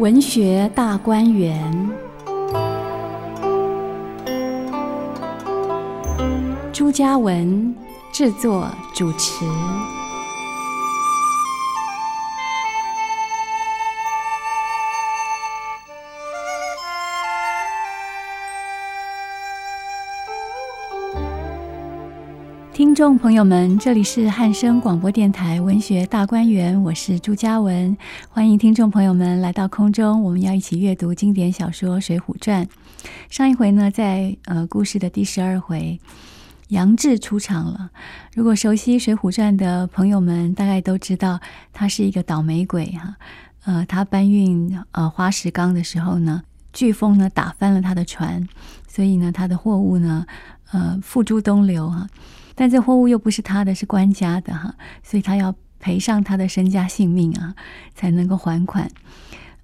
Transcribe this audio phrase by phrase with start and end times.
[0.00, 1.90] 文学大观园，
[6.72, 7.76] 朱家文
[8.10, 9.44] 制作主持。
[23.00, 27.96] 众朋友们，这里是汉声广播电台文学大观园，我是朱家文，
[28.28, 32.62] 欢迎听众朋友们来到空中，我们要一起阅读经典小说《水浒传》。
[33.30, 35.98] 上一回呢，在呃故事的第十二回，
[36.68, 37.90] 杨志出场了。
[38.34, 41.40] 如果熟悉《水浒传》的朋友们，大概都知道
[41.72, 43.16] 他是一个倒霉鬼哈。
[43.64, 46.42] 呃，他搬运呃花石纲的时候呢，
[46.74, 48.46] 飓风呢打翻了他的船，
[48.86, 50.26] 所以呢，他的货物呢，
[50.72, 52.06] 呃付诸东流哈。
[52.60, 57.54] 但这货物又不是他的，是官家的哈，所以他要赔上他的身家性命啊，
[57.94, 58.86] 才能够还款。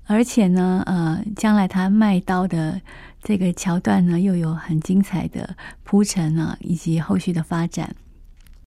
[0.06, 2.80] 而且呢，呃，将来他卖刀的
[3.22, 7.94] 这个桥段呢，又有很精彩的铺陈啊，以及后续的发展。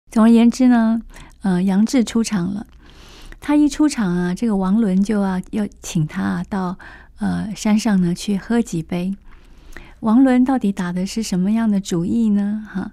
[0.10, 1.00] 总而言之呢，
[1.44, 2.66] 呃，杨志出场了。
[3.40, 6.80] 他一出场啊，这个王伦就要要请他啊到
[7.20, 9.16] 呃山上呢去喝几杯。
[10.00, 12.68] 王伦到底打的是什么样的主意呢？
[12.68, 12.92] 哈。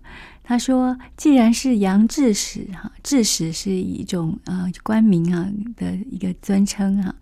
[0.53, 7.15] 他说：“既然是杨志使哈，志使是一种呃官名啊的一个尊称哈，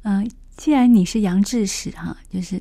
[0.00, 2.58] 呃，既然你是杨志使哈，就是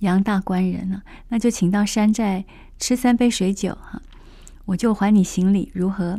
[0.00, 2.44] 杨大官人啊，那就请到山寨
[2.80, 4.02] 吃三杯水酒哈，
[4.64, 6.18] 我就还你行礼，如何？”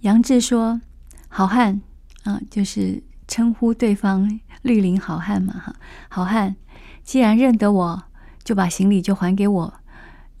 [0.00, 0.80] 杨志说
[1.28, 1.82] ：“好汉
[2.24, 5.76] 啊，就是称呼对方绿林好汉嘛哈，
[6.08, 6.56] 好汉，
[7.04, 8.02] 既然认得我，
[8.42, 9.74] 就把行李就还给我，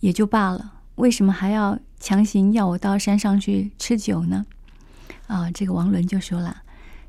[0.00, 4.44] 也就罢了，为什么还要？”强行要我到山上去吃酒呢？
[5.26, 6.62] 啊，这个王伦就说了：“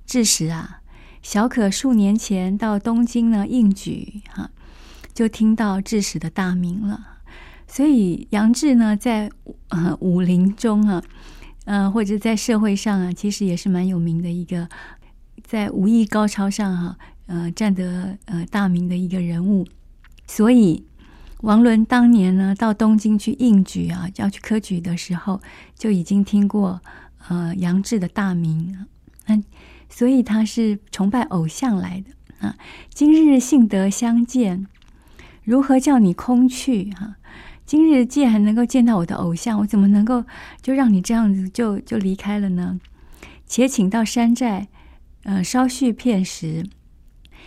[0.08, 0.82] 志使啊，
[1.22, 4.50] 小可数年前到东京呢应举，哈、
[5.14, 7.20] 就听到志使的大名了。
[7.68, 9.30] 所以杨志呢，在
[9.68, 11.04] 呃武林中啊，
[11.66, 14.68] 呃或者在社会上啊，其实也是蛮有名的一个，
[15.44, 16.98] 在武艺高超上哈、啊，
[17.28, 19.68] 呃占得呃大名的一个人物。
[20.26, 20.86] 所以。”
[21.42, 25.40] 王伦当年呢，到东京去应举啊，要去科举的时候，
[25.78, 26.82] 就已经听过
[27.28, 28.86] 呃杨志的大名，
[29.28, 29.42] 那，
[29.88, 32.56] 所以他是崇拜偶像来的啊。
[32.90, 34.66] 今日幸得相见，
[35.44, 37.18] 如何叫你空去、啊？
[37.68, 40.24] 今日既然能够见到我的偶像，我怎么能够
[40.62, 42.80] 就让你这样子就就离开了呢？
[43.46, 44.68] 且请到山寨，
[45.24, 46.66] 呃，稍叙片时，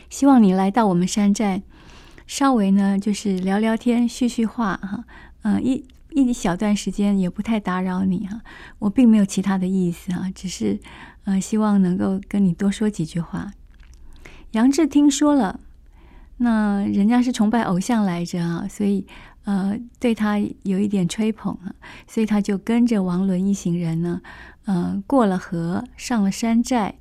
[0.08, 1.62] 希望你来到我们山寨。
[2.30, 5.04] 稍微呢，就是聊聊天、叙叙话哈，
[5.42, 8.40] 嗯，一一小段时间也不太打扰你哈。
[8.78, 10.78] 我并没有其他的意思哈，只是
[11.24, 13.50] 呃，希望能够跟你多说几句话。
[14.52, 15.58] 杨志听说了，
[16.36, 19.04] 那人家是崇拜偶像来着啊，所以
[19.42, 21.74] 呃，对他有一点吹捧啊，
[22.06, 24.20] 所以他就跟着王伦一行人呢，
[24.66, 26.94] 呃，过了河，上了山寨。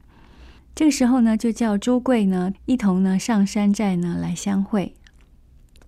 [0.74, 4.96] 这个时候呢，就叫朱贵呢一同呢上山寨呢来相会。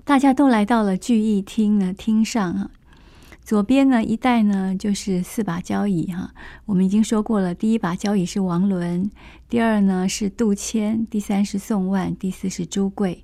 [0.03, 2.71] 大家都来到了聚义厅呢，厅上啊，
[3.43, 6.33] 左边呢一带呢就是四把交椅哈。
[6.65, 9.09] 我们已经说过了，第一把交椅是王伦，
[9.47, 13.23] 第二呢是杜谦，第三是宋万，第四是朱贵。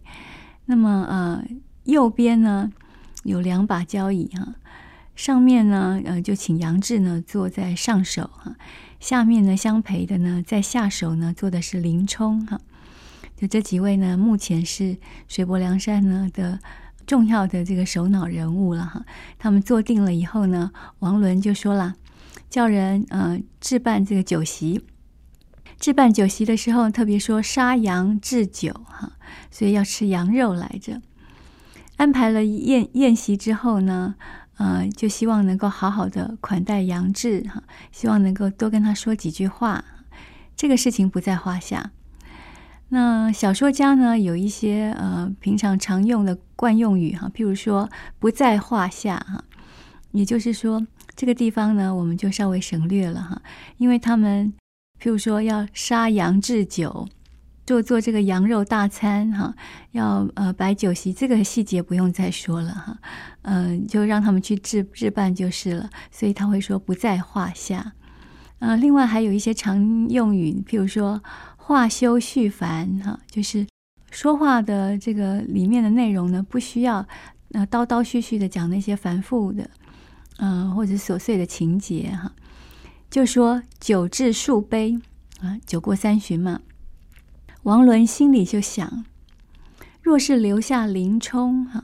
[0.65, 1.43] 那么呃，
[1.85, 2.71] 右边呢
[3.23, 4.55] 有两把交椅哈，
[5.15, 8.55] 上面呢呃就请杨志呢坐在上首哈，
[8.99, 12.61] 下面呢相陪的呢在下首呢坐的是林冲哈。
[13.37, 16.59] 就这几位呢，目前是水泊梁山呢的
[17.05, 19.05] 重要的这个首脑人物了哈。
[19.37, 21.93] 他们坐定了以后呢，王伦就说了，
[22.49, 24.83] 叫人呃置办这个酒席。
[25.79, 29.11] 置办酒席的时候，特别说杀羊置酒哈，
[29.51, 30.99] 所以要吃羊肉来着。
[31.97, 34.15] 安排了宴宴席之后呢，
[34.57, 37.61] 呃，就希望能够好好的款待杨志哈，
[37.91, 39.85] 希望能够多跟他说几句话。
[40.55, 41.91] 这个事情不在话下。
[42.89, 49.43] 那小说家呢，有一些呃平常常用的惯用语哈，譬如说不在话下哈，
[50.11, 53.41] 也就是说这个地方呢，我们就稍微省略了哈，
[53.75, 54.53] 因为他们
[55.01, 57.09] 譬如说要杀羊置酒，
[57.65, 59.53] 做做这个羊肉大餐哈，
[59.91, 62.97] 要呃摆酒席，这个细节不用再说了哈，
[63.41, 67.91] 嗯、就让他们去置置办就是了，所以他会说不在话下。
[68.59, 71.21] 呃，另外还有一些常用语，譬如说。
[71.67, 73.67] 话休续繁哈，就是
[74.09, 77.05] 说话的这个里面的内容呢，不需要
[77.51, 79.69] 呃叨叨絮絮的讲那些繁复的，
[80.37, 82.31] 嗯、呃，或者琐碎的情节哈。
[83.09, 84.97] 就说酒至数杯
[85.41, 86.61] 啊，酒过三巡嘛。
[87.63, 89.03] 王伦心里就想，
[90.01, 91.83] 若是留下林冲哈，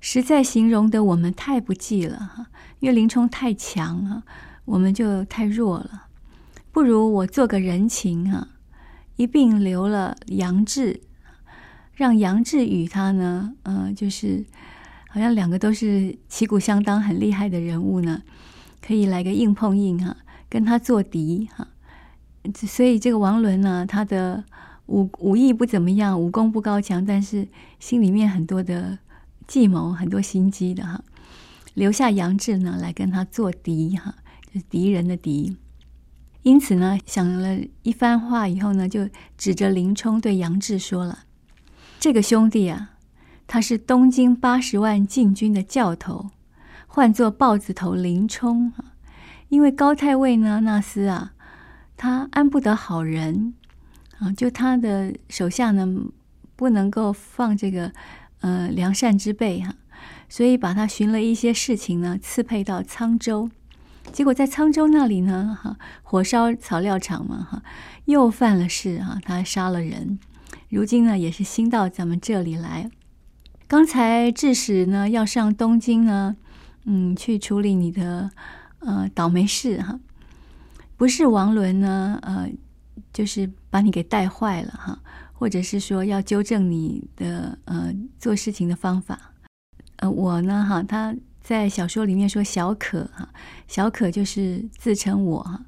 [0.00, 2.46] 实在形容的我们太不济了哈，
[2.80, 4.22] 因为林冲太强了，
[4.64, 6.06] 我们就太弱了。
[6.70, 8.48] 不如我做个人情哈，
[9.22, 11.00] 一并留了杨志，
[11.94, 14.44] 让杨志与他呢，呃，就是
[15.08, 18.22] 好像两个都是旗鼓相当、很厉害的人物呢，
[18.80, 20.16] 可以来个硬碰硬哈，
[20.48, 21.68] 跟他做敌哈。
[22.54, 24.44] 所以这个王伦呢，他的。
[24.86, 27.46] 武武艺不怎么样，武功不高强，但是
[27.78, 28.98] 心里面很多的
[29.46, 31.02] 计谋，很多心机的哈。
[31.74, 34.16] 留下杨志呢，来跟他做敌哈，
[34.52, 35.56] 就是敌人的敌。
[36.42, 39.08] 因此呢，想了一番话以后呢，就
[39.38, 41.20] 指着林冲对杨志说了
[42.00, 42.90] ：“这个兄弟啊，
[43.46, 46.30] 他是东京八十万禁军的教头，
[46.86, 48.94] 唤作豹子头林冲啊。
[49.48, 51.32] 因为高太尉呢，那厮啊，
[51.96, 53.54] 他安不得好人。”
[54.18, 55.86] 啊，就他的手下呢，
[56.54, 57.92] 不能够放这个
[58.40, 59.74] 呃良善之辈哈，
[60.28, 63.50] 所以把他寻了一些事情呢，赐配到沧州。
[64.10, 67.62] 结果在沧州那里呢，哈，火烧草料场嘛，哈，
[68.06, 70.18] 又犯了事哈，他杀了人。
[70.68, 72.90] 如今呢，也是新到咱们这里来。
[73.68, 76.36] 刚才致使呢要上东京呢，
[76.84, 78.30] 嗯，去处理你的
[78.80, 80.00] 呃倒霉事哈，
[80.96, 82.48] 不是王伦呢，呃。
[83.10, 84.98] 就是把你给带坏了哈，
[85.32, 89.32] 或者是说要纠正你的呃做事情的方法。
[89.96, 93.28] 呃，我呢哈，他在小说里面说小可哈，
[93.66, 95.64] 小可就是自称我哈，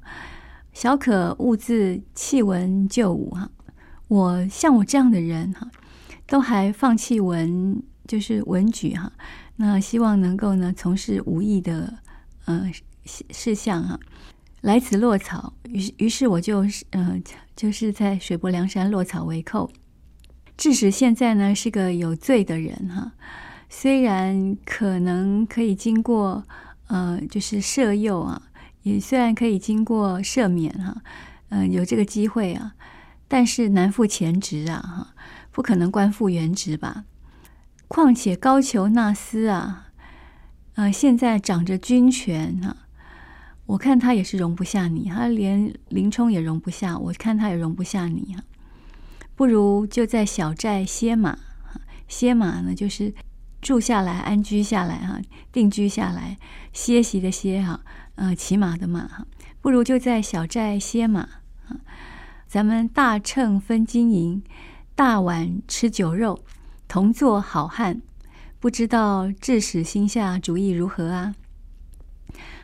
[0.73, 3.49] 小可兀自弃文就武哈。
[4.07, 5.69] 我像我这样的人哈，
[6.25, 9.11] 都还放弃文就是文举哈，
[9.57, 11.99] 那希望能够呢从事武艺的
[12.45, 12.71] 呃
[13.03, 13.99] 事项哈。
[14.61, 17.21] 来此落草，于是于是我就呃，
[17.55, 19.69] 就是在水泊梁山落草为寇。
[20.57, 23.11] 致使现在呢是个有罪的人哈，
[23.77, 26.45] 虽然可能可以经过
[26.87, 28.41] 呃，就是赦宥啊，
[28.83, 31.03] 也虽然可以经过赦免哈，
[31.49, 32.73] 嗯、呃，有这个机会啊，
[33.27, 35.13] 但是难复前职啊哈，
[35.51, 37.03] 不可能官复原职吧？
[37.89, 39.89] 况且高俅那厮啊，
[40.75, 42.77] 呃，现在掌着军权哈。
[43.65, 48.41] 我看他也是容不下你，他连林冲也容不下，我看他也容不下你啊。
[49.35, 51.37] 不如就在小寨歇马，
[52.07, 53.13] 歇马呢就是
[53.65, 55.19] 住下来、安居下来哈，
[55.51, 56.37] 定居下来，
[56.71, 57.81] 歇息的歇哈，
[58.13, 59.25] 呃，骑马的马哈。
[59.59, 61.27] 不如就在小寨歇马，
[62.47, 64.43] 咱们大秤分金银，
[64.93, 66.43] 大碗吃酒肉，
[66.87, 68.03] 同做好汉。
[68.59, 71.33] 不知道致使心下主意如何啊？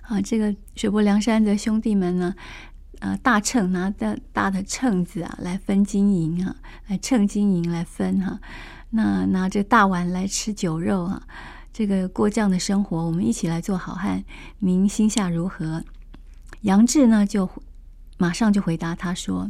[0.04, 2.36] 啊，这个水泊梁山的兄弟们呢，
[3.00, 8.40] 呃，大秤拿着大的秤子啊，来分金银啊，来称金银来分哈、
[8.92, 11.22] 那拿着大碗来吃酒肉啊，
[11.74, 14.24] 这个过这样的生活，我们一起来做好汉，
[14.60, 15.84] 您心下如何？
[16.62, 17.50] 杨志呢，就
[18.18, 19.50] 马上就回答他说：“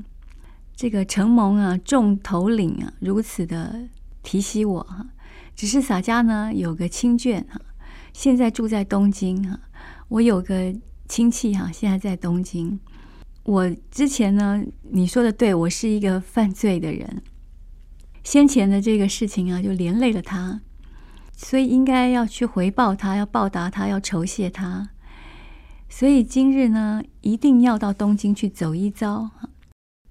[0.76, 3.82] 这个承蒙啊，众头领啊，如此的
[4.24, 5.06] 提携我哈，
[5.56, 7.60] 只是洒家呢有个亲眷哈，
[8.14, 9.60] 现在住在东京哈。”
[10.08, 10.76] 我有个
[11.08, 12.80] 亲戚哈，现在在东京。
[13.44, 14.62] 我之前呢，
[14.92, 17.24] 你说的对，我是一个犯罪的人。
[18.24, 20.62] 先前的这个事情啊，就连累了他，
[21.36, 24.90] 所以应该要去回报他，要报答他，要酬谢他。
[25.90, 29.30] 所以今日呢，一定要到东京去走一遭。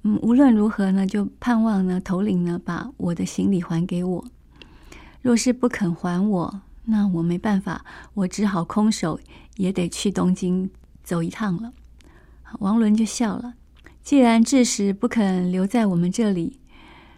[0.02, 4.24] 嗯，无论如何呢，就盼望呢，头领呢，把我的行李还给我。
[5.22, 9.20] 若是不肯还我，那我没办法，我只好空手。
[9.56, 10.70] 也得去东京
[11.02, 11.74] 走一趟了。
[12.60, 13.56] 王伦就笑了。
[14.02, 16.59] 既然致使不肯留在我们这里，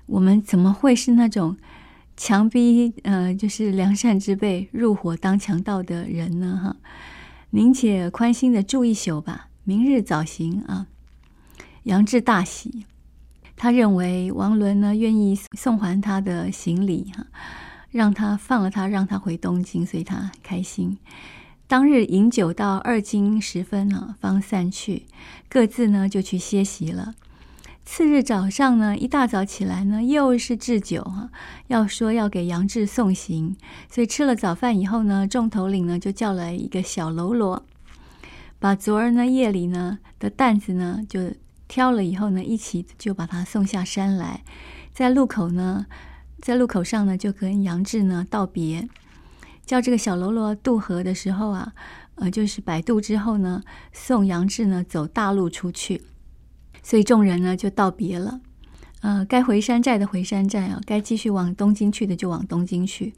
[0.06, 1.56] 我们怎么会是那种
[2.16, 6.60] 强逼呃，就是良善之辈入伙当强盗的人呢？
[6.62, 6.76] 哈，
[7.50, 10.86] 您且宽心的住一宿吧，明日早行啊。
[11.84, 12.84] 杨志大喜，
[13.56, 17.26] 他认为王伦呢愿意送还他的行李哈，
[17.90, 20.98] 让他放了他，让他回东京，所以他开心。
[21.66, 25.06] 当日饮酒到二更时分呢，方散去，
[25.48, 27.14] 各自呢就去歇息了。
[27.84, 31.30] 次日早上呢，一大早起来呢，又是置酒哈，
[31.66, 33.56] 要说要给杨志送行，
[33.90, 37.66] 所以吃了早饭以后呢，众头领呢就叫来一个小喽啰，
[38.58, 41.32] 把昨儿呢夜里呢的担子呢就
[41.66, 44.42] 挑了以后呢，一起就把他送下山来，
[44.92, 45.86] 在路口呢，
[46.40, 48.88] 在路口上呢就跟杨志呢道别。
[49.66, 51.72] 叫这个小喽啰渡河的时候啊，
[52.16, 53.62] 呃，就是摆渡之后呢，
[53.92, 56.02] 送杨志呢走大路出去，
[56.82, 58.40] 所以众人呢就道别了。
[59.00, 63.12] 呃，该回山寨的回山寨啊，该继续往东京去的就往东京去。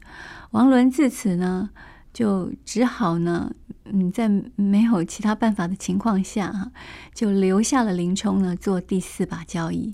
[0.49, 1.69] 王伦自此呢，
[2.11, 3.53] 就只好呢，
[3.83, 6.71] 嗯，在没有其他办法的情况下哈，
[7.13, 9.93] 就留下了林冲呢做第四把交椅，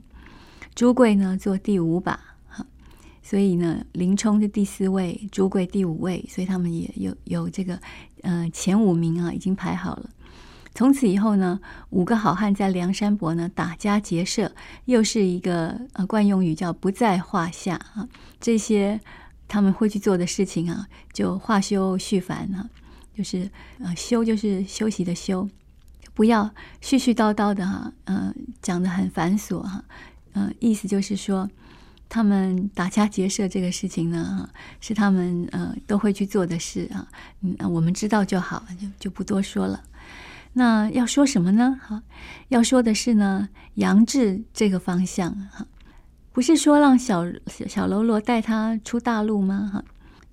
[0.73, 2.65] 朱贵呢做第五把哈。
[3.21, 7.77] 所以呢，林冲是第四位，朱贵第五位，所以他们也有有这个
[8.21, 10.09] 呃前五名啊，已经排好了。
[10.73, 11.59] 从此以后呢，
[11.89, 14.51] 五个好汉在梁山伯呢打家劫舍，
[14.85, 18.07] 又是一个呃惯用语，叫不在话下啊。
[18.39, 18.99] 这些
[19.49, 22.69] 他们会去做的事情啊，就话休絮烦啊，
[23.13, 23.49] 就是
[23.79, 25.47] 呃休就是休息的休，
[26.13, 26.49] 不要
[26.81, 29.83] 絮絮叨叨的哈，呃讲得很繁琐哈，
[30.31, 31.49] 呃意思就是说，
[32.07, 34.49] 他们打家劫舍这个事情呢，
[34.79, 37.05] 是他们呃都会去做的事啊，
[37.41, 39.83] 嗯，我们知道就好，就就不多说了。
[40.53, 41.79] 那要说什么呢？
[41.81, 42.03] 哈，
[42.49, 45.65] 要说的是呢，杨志这个方向哈，
[46.33, 49.69] 不是说让小小喽啰带他出大陆吗？
[49.73, 49.83] 哈，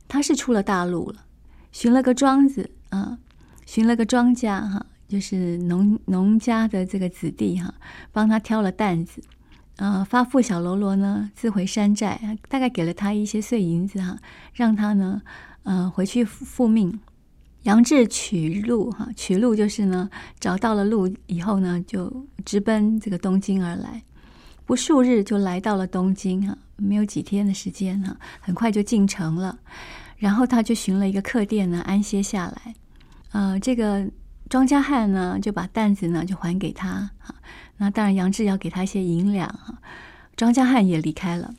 [0.08, 1.25] 他是出了大陆了，
[1.70, 3.18] 寻了个庄子啊，
[3.64, 7.72] 寻了个庄稼哈，就是农农家的这个子弟哈，
[8.10, 9.22] 帮他挑了担子，
[9.76, 14.18] 呃，发付小喽啰呢自回山寨，大概给了他一些碎银子哈，
[14.52, 15.22] 让他呢，
[15.62, 16.98] 呃，回去复命。
[17.68, 20.08] 杨志取路哈，取路就是呢，
[20.40, 24.02] 找到了路以后呢，就直奔这个东京而来。
[24.64, 29.58] 不数日就来到了东京哈，没有几天的时间哈，很快就进城了。
[30.16, 32.75] 然后他就寻了一个客店呢，安歇下来。
[33.32, 34.08] 呃，这个
[34.48, 37.34] 庄稼汉呢，就把担子呢就还给他哈。
[37.76, 39.78] 那当然，杨志要给他一些银两哈。
[40.37, 41.54] 庄稼汉也离开了，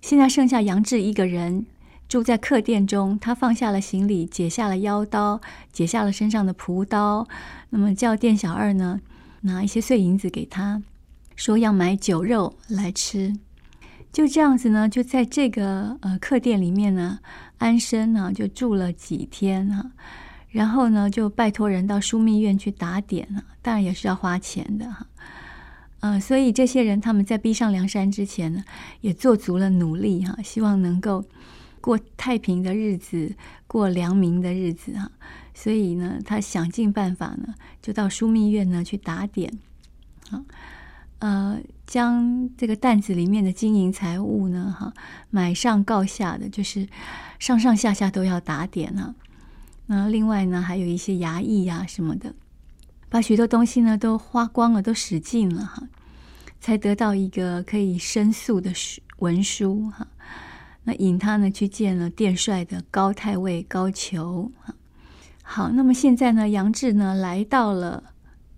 [0.00, 1.66] 现在剩下杨志一个人。
[2.12, 5.40] 住在客店中，他放下了行李，解下了腰刀，
[5.72, 7.26] 解下了身上的朴刀。
[7.70, 9.00] 那么叫店小二呢，
[9.40, 10.82] 拿一些碎银子给他，
[11.36, 13.34] 说要买酒肉来吃。
[14.12, 17.18] 就这样子呢，就在这个呃客店里面呢，
[17.56, 19.92] 安身呢，就住了几天哈。
[20.50, 25.06] 然后呢，就拜托人到枢密院去打点啊，当然也是要花钱的哈。
[26.00, 28.62] 呃，所以这些人他们在逼上梁山之前呢，
[29.00, 31.24] 也做足了努力哈，希望能够。
[31.82, 33.34] 过太平的日子，
[33.66, 35.10] 过良民的日子哈，
[35.52, 39.52] 所以呢，他想尽办法呢，就到枢密院呢去打点，
[40.30, 40.42] 啊，
[41.18, 44.94] 呃，将这个担子里面的金银财物呢，哈，
[45.30, 46.88] 买上告下的，就是
[47.40, 49.14] 上上下下都要打点啊。
[49.86, 52.32] 那另外呢，还有一些衙役呀什么的，
[53.08, 55.88] 把许多东西呢都花光了，都使尽了哈，
[56.60, 58.72] 才得到一个可以申诉的
[59.18, 60.06] 文书哈。
[60.84, 64.50] 那引他呢去见了殿帅的高太尉高俅。
[65.42, 68.02] 好，那么现在呢，杨志呢来到了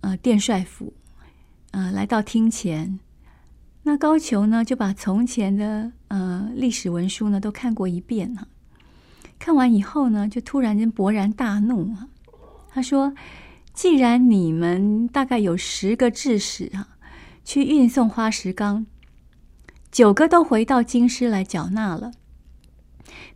[0.01, 0.93] 呃殿帅府，
[1.71, 2.99] 呃来到厅前。
[3.83, 8.47] 那高俅呢就把从前的呃历史文书呢都看过一遍了。
[9.37, 12.07] 看完以后呢，就突然间勃然大怒啊！
[12.69, 13.13] 他说
[13.73, 16.87] ：“既然你们大概有十个制使啊，
[17.43, 18.87] 去运送花石纲。”
[19.95, 22.11] 九个都回到京师来缴纳了，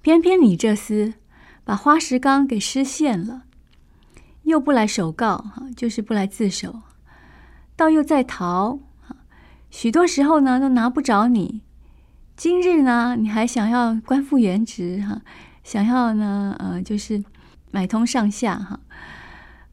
[0.02, 1.14] 偏偏你这厮
[1.64, 3.44] 把花石纲给失陷了，
[4.44, 6.82] 又不来首告哈，就是不来自首，
[7.78, 8.78] 倒又在逃，
[9.70, 11.62] 许多时候呢都拿不着你。
[12.36, 15.22] 今日呢，你还想要官复原职哈，
[15.64, 17.24] 想要呢呃就是
[17.72, 18.78] 买通上下哈，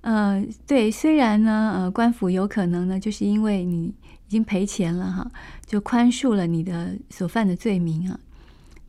[0.02, 3.92] 呃对，虽然呢呃官府有可能呢就是因为你。
[4.26, 5.30] 已经赔钱了哈，
[5.64, 8.18] 就宽恕了你的所犯的罪名啊。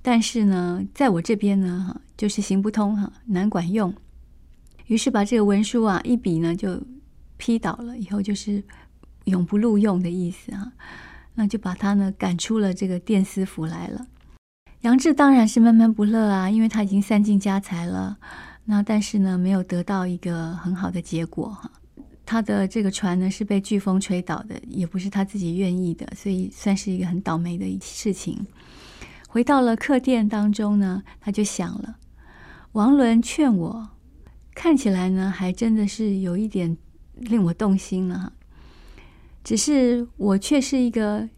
[0.02, 3.94] 但是呢，在我这边呢哈，就是行不通哈，难管用。
[4.88, 6.82] 于是把这个文书啊一笔呢就
[7.36, 8.64] 批倒了，以后就是
[9.26, 10.72] 永不录用的意思啊。
[11.36, 14.08] 那就把他呢赶出了这个殿司府来了。
[14.82, 18.18] 杨志当然是闷闷不乐啊，因为他已经散尽家财了，
[18.66, 21.70] 那但是呢没有得到一个很好的结果哈。
[22.28, 28.46] 他的这个船呢是被飓风吹倒的，也不是他自己愿意的，所以算是一个很倒霉的事情。
[29.30, 31.98] 回到了客店当中呢，他就想了：
[32.74, 33.90] 王伦劝我，
[34.54, 36.78] 看起来呢还真的是有一点
[37.16, 38.34] 令我动心了。
[39.46, 41.30] 只是我却是一个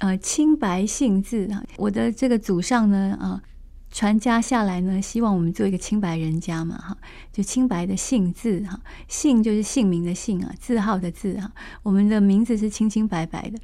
[0.00, 3.42] 呃清白姓字啊，我的这个祖上呢啊。
[3.90, 6.96] 传家下来呢，希望我们做一个清白人家嘛，哈，
[7.32, 8.78] 就清白的姓字哈，
[9.08, 11.50] 姓就是姓名的姓啊，字号的字哈，
[11.82, 13.58] 我们的名字是清清白白的，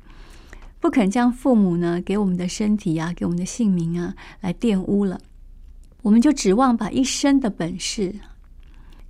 [0.81, 5.21] 不肯将父母呢给我们的身体啊，给我们的姓名啊来玷污了，
[6.03, 8.15] 我们就指望把一生的本事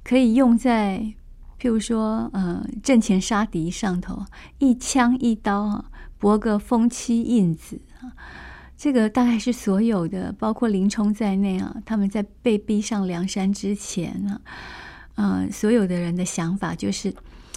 [0.02, 1.14] 可以用在
[1.61, 4.26] 譬如说呃阵前杀敌上头，
[4.59, 5.85] 一枪一刀啊，
[6.18, 7.80] 博个封妻印子。
[8.00, 8.12] 啊。
[8.84, 14.40] 这个大概是所有的，包括林冲在内啊，他们在被逼上梁山之前啊，
[15.14, 17.14] 呃，所有的人的想法就是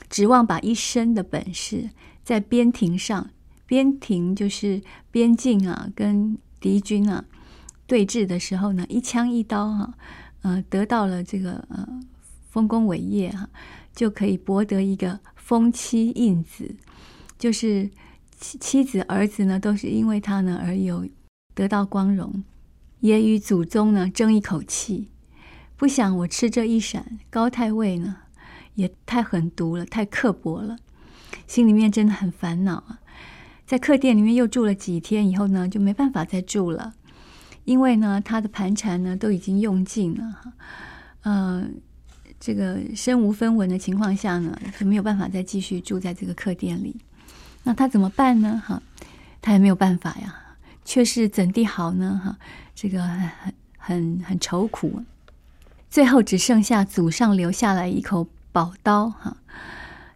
[0.09, 1.89] 指望把一身的本事
[2.23, 3.29] 在边庭上，
[3.65, 4.81] 边庭就是
[5.11, 7.25] 边境啊，跟敌军啊
[7.85, 9.93] 对峙的时候呢，一枪一刀哈、
[10.43, 11.85] 呃，得到了这个呃
[12.49, 13.49] 丰功伟业哈、啊，
[13.93, 16.73] 就可以博得一个封妻印子，
[17.37, 17.91] 就是。
[18.39, 21.03] 妻妻子儿子呢，都是因为他呢而有
[21.57, 22.43] 得到光荣，
[22.99, 25.09] 也与祖宗呢争一口气。
[25.75, 28.17] 不想我吃这一闪，高太尉呢
[28.75, 30.77] 也太狠毒了，太刻薄了，
[31.47, 32.99] 心里面真的很烦恼啊。
[33.65, 36.93] 在客店里面又住了几天以后呢，就没办法再住了，
[37.65, 40.53] 因为呢他的盘缠呢都已经用尽了哈，
[41.23, 41.67] 呃，
[42.39, 46.95] 这个身无分文的情况下呢，就没有办法再继续住在这个客店里。
[47.63, 48.61] 那他怎么办呢？
[48.63, 48.79] 哈，
[49.41, 50.46] 他也没有办法呀，
[50.87, 52.21] 却是怎地好呢？
[52.23, 52.37] 哈，
[52.73, 55.03] 这个很很很愁苦。
[55.89, 59.35] 最后只剩下祖上留下来一口宝刀，哈，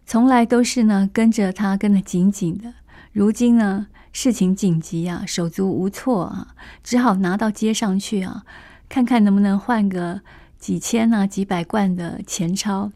[0.06, 2.72] 从来都是呢跟着他跟得紧紧的。
[3.12, 8.44] 如今呢事情紧急啊，手足无措啊，只好拿到街上去啊，
[8.88, 10.22] 看看能不能换个
[10.58, 12.90] 几千啊几百贯的钱钞。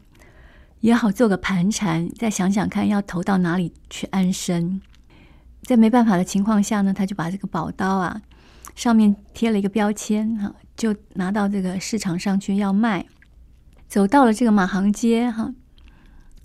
[0.79, 4.81] 也好做个盘缠，再想想看要投到哪里去安身。
[5.67, 8.21] 在没办法的情况下呢，他就把这个宝刀啊，
[8.73, 13.05] 上面贴了一个标签哈，就拿到这个市场上去要卖。
[13.89, 15.53] 走到了这个马行街哈，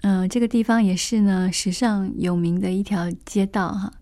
[0.00, 3.93] 嗯、这个地方也是呢史上有名的一条街道哈。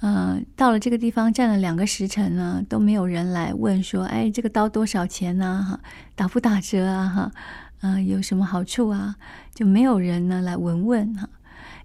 [0.00, 5.66] 嗯、到了这个地方站了两个时辰呢，都没有人来问说，哎，这个刀多少钱呢？
[5.68, 5.80] 哈，
[6.14, 7.08] 打不打折啊？
[7.08, 7.32] 哈。
[7.80, 9.16] 啊、呃，有什么好处啊？
[9.52, 11.28] 就没有人呢来闻问哈，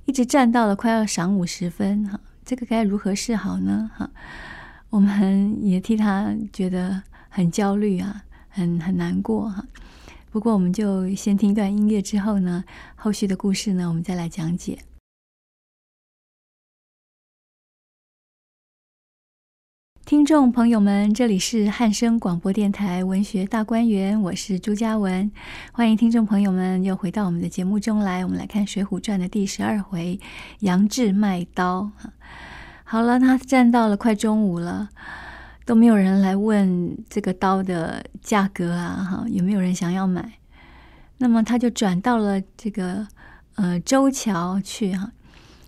[0.05, 3.91] 一直站到了快要晌午时分哈，这个该如何是好呢？
[3.93, 4.09] 哈，
[4.89, 9.65] 我们也替他觉得很焦虑啊，很很难过哈。
[10.31, 12.63] 不过我们就先听一段音乐之后呢，
[12.95, 14.79] 后续的故事呢，我们再来讲解。
[20.07, 25.29] 听众朋友们，这里是汉声广播电台文学大观园，我是朱嘉文，
[25.73, 28.23] 欢迎听众朋友们又回到我们的节目中来。
[28.23, 30.17] 我们来看《水浒传》的第十二回，
[30.59, 31.91] 杨志卖刀。
[32.85, 34.87] 好了，他站到了快中午了，
[35.65, 40.35] 都没有人来问这个刀的价格啊，哈，有没有人想要买？
[41.17, 43.05] 那么他就转到了这个
[43.55, 45.11] 呃周桥去哈，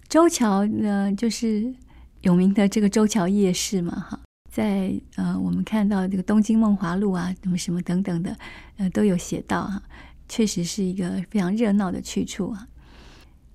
[0.07, 1.73] 周桥呢就是
[2.21, 4.17] 有名的这个周桥夜市嘛，哈。
[4.49, 8.35] 在呃，我们看到这个东京梦华录啊，什么什么等等的，
[8.77, 9.81] 呃，都有写到哈，
[10.27, 12.67] 确实是一个非常热闹的去处啊。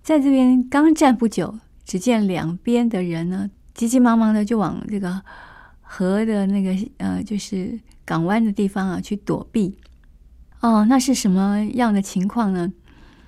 [0.02, 5.20] 在这边刚站不久，只见两边的人呢，急急忙忙的就往这个
[5.80, 9.76] 河的那个呃，就是港湾的地方啊去躲避。
[10.60, 12.72] 哦，那是什么样的情况呢？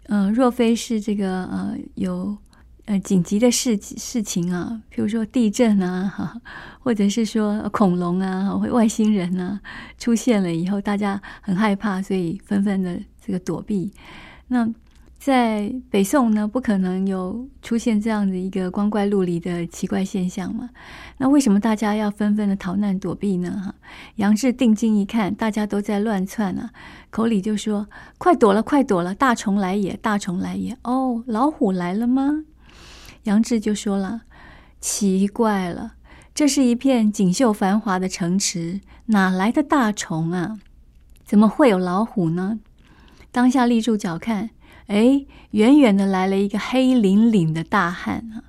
[0.04, 2.38] 呃，若非是这个呃有。
[2.86, 6.40] 呃，紧急的事事情啊，譬如说地震啊，哈，
[6.78, 9.60] 或者是说恐龙啊，或外星人啊
[9.98, 13.92] 出现了以后，大家很害怕，所以纷纷的这个躲避。
[14.46, 14.68] 那
[15.18, 20.70] 在北宋呢，不可能有出现这样的一个光怪陆离的奇怪现象嘛？
[21.18, 23.50] 那为什么大家要纷纷的逃难躲避呢？
[23.64, 23.74] 哈，
[24.14, 26.70] 杨志定睛一看，大家都在乱窜啊，
[27.10, 32.44] 口里就说：“快躲了，快躲了，大虫来也，大虫来也。”哦，老虎来了吗？
[33.26, 34.22] 杨志就说了
[34.80, 35.94] ：“奇怪了，
[36.32, 40.58] 这是一片锦绣繁华的城池，哪来的大虫啊？
[41.24, 42.60] 怎么会有老虎呢？”
[43.32, 44.50] 当下立住脚看，
[44.86, 48.44] 哎，远远的来了一个黑凛凛的大汉啊，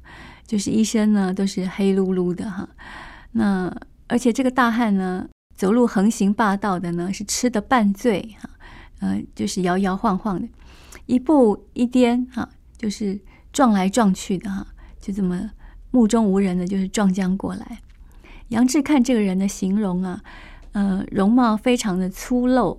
[0.46, 2.70] 就是一身呢都是黑噜噜的哈。
[3.32, 3.76] 那
[4.08, 8.50] 而且这个大汉呢，走路横行霸道的呢，是吃的半醉哈，
[9.00, 10.48] 呃，就是摇摇晃晃的，
[11.08, 13.20] 一步一颠哈，就是。
[13.58, 14.67] 撞来撞去的哈，
[15.02, 15.50] 就这么
[15.89, 17.80] 目中无人的，就是撞将过来。
[18.50, 20.22] 杨志看这个人的形容啊，
[20.74, 22.78] 呃，容貌非常的粗陋，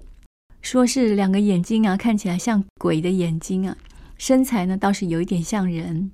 [0.62, 3.76] 说是两个眼睛啊，看起来像鬼的眼睛啊，
[4.18, 6.12] 身材呢倒是有一点像人。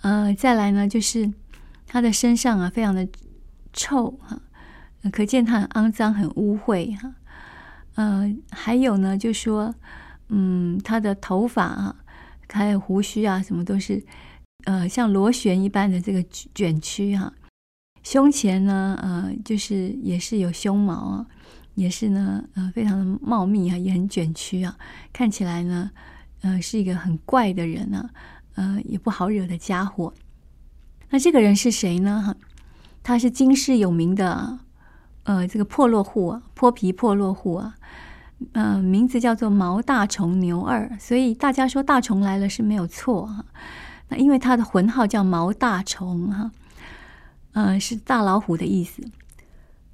[0.00, 1.30] 呃，再来呢，就是
[1.86, 3.06] 他的身上啊，非常的
[3.74, 4.40] 臭哈，
[5.12, 7.12] 可见他很肮脏、很污秽哈。
[7.96, 9.74] 呃，还有呢，就说，
[10.30, 11.96] 嗯，他的头发啊。
[12.50, 14.02] 还有胡须啊，什么都是，
[14.64, 16.22] 呃，像螺旋一般的这个
[16.54, 17.32] 卷曲哈、啊。
[18.02, 21.26] 胸前呢，呃，就是也是有胸毛啊，
[21.74, 24.76] 也是呢，呃，非常的茂密啊，也很卷曲啊。
[25.12, 25.90] 看起来呢，
[26.42, 28.10] 呃，是一个很怪的人啊，
[28.54, 30.14] 呃，也不好惹的家伙。
[31.10, 32.22] 那这个人是谁呢？
[32.24, 32.36] 哈，
[33.02, 34.60] 他是京师有名的，
[35.24, 37.74] 呃，这个破落户啊，泼皮破落户啊，
[38.52, 43.44] 呃，名字叫做毛大虫牛二，所以大家说大虫来了是没有错哈。
[44.08, 46.50] 那因为他的诨号叫毛大虫哈，
[47.52, 49.02] 呃，是大老虎的意思。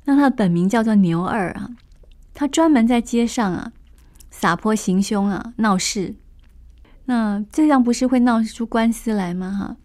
[0.05, 1.71] 那他的本名叫做牛二啊，
[2.35, 3.73] 他专门在街上啊
[4.31, 6.17] 撒泼行凶啊闹事。
[7.05, 9.77] 那这样不是会闹出官司来吗？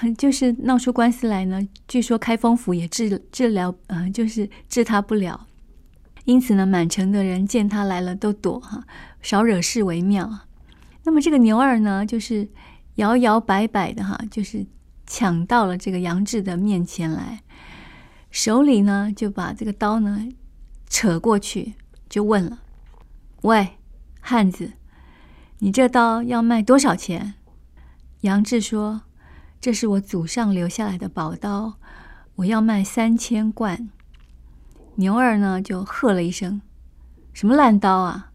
[0.00, 1.60] 哈， 就是闹出官司来呢。
[1.88, 5.48] 据说开封府也治治疗，呃，就是治他不了。
[6.24, 8.84] 因此呢，满城的人见他来了都躲哈，
[9.20, 10.40] 少惹事为妙。
[11.04, 12.48] 那么这个牛二呢，就是
[12.96, 14.64] 摇摇摆摆的哈，就是
[15.06, 17.42] 抢到了这个杨志的面前来，
[18.30, 20.28] 手里呢就把这个刀呢
[20.88, 21.74] 扯过去，
[22.08, 22.60] 就问了
[23.42, 23.78] ：“喂，
[24.20, 24.72] 汉子。”
[25.58, 27.34] 你这刀要卖多少钱？
[28.22, 29.02] 杨志说
[29.60, 31.74] ：“这是我祖上留下来的宝刀，
[32.36, 33.90] 我要卖三千贯。”
[34.96, 36.60] 牛二呢就喝了一声
[37.32, 38.30] ：“什么烂刀啊！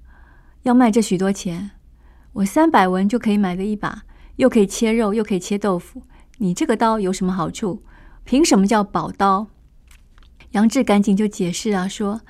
[0.63, 1.72] 要卖这许多钱？
[2.34, 4.04] 我三百文就可以买个一把，
[4.38, 6.04] 又可以切肉，又可以切豆腐。
[6.38, 7.84] 你这个刀有什么好处？
[8.24, 9.48] 凭什么叫宝刀？”
[10.52, 12.22] 杨志赶紧就解释啊，说。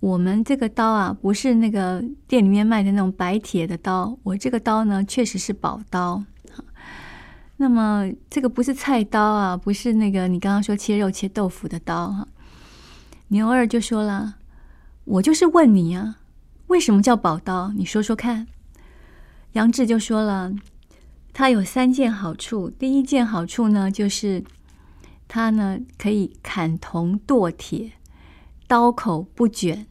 [0.00, 4.16] 我们这个刀啊，不是那个店里面卖的那种白铁的刀。
[4.22, 6.22] 我这个刀呢，确实是宝刀。
[7.56, 12.28] 那么这个不是菜刀啊，不是那个你刚刚说切肉切豆腐的刀哈。
[13.28, 14.36] 牛二就说了
[15.04, 16.18] ：“我就是问你啊，
[16.68, 17.72] 为什么叫宝刀？
[17.72, 18.46] 你说说看。”
[19.52, 20.52] 杨志就说了
[21.32, 22.70] ：“它有三件好处。
[22.70, 24.42] 第一件好处呢，就是
[25.26, 27.92] 它呢可以砍铜剁铁。”
[28.66, 29.86] 刀口不卷，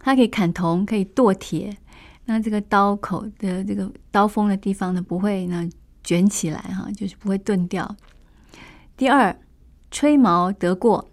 [0.00, 1.76] 它可以砍铜，可以剁铁。
[2.24, 5.68] 那这个刀口的这个刀锋的地方呢，不会呢
[6.02, 7.96] 卷起来哈，就是不会钝掉。
[8.96, 9.36] 第二，
[9.90, 11.08] 吹毛得过。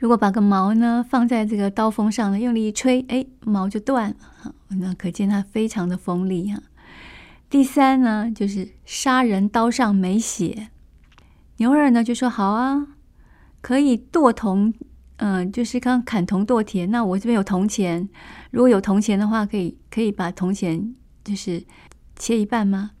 [0.00, 4.54] 如果把个毛呢放在这个刀锋上呢，用力一吹，哎，毛就断了哈。
[4.68, 6.62] 那可见它非常的锋利哈。
[7.50, 10.68] 第三呢，就是杀人刀上没血。
[11.58, 12.86] 牛二呢就说好啊，
[13.60, 14.72] 可以剁铜。
[15.18, 18.08] 嗯，就是刚砍铜剁铁，那我这边有铜钱，
[18.52, 21.62] 如果有铜钱的话，可以可以把铜钱就是
[22.16, 22.92] 切一半吗？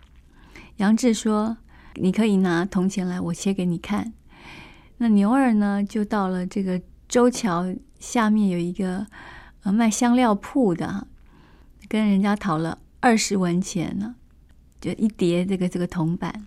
[0.76, 1.56] 杨志说
[1.96, 4.12] ：“你可以拿铜钱来，我切给你看。”
[4.98, 6.78] 那牛二呢，就到了这个
[7.10, 7.66] 周桥
[7.98, 9.04] 下面有一个
[9.64, 11.08] 呃卖香料铺的，
[11.88, 14.14] 跟人家讨了二十文钱呢，
[14.80, 16.46] 就一叠这个这个铜板，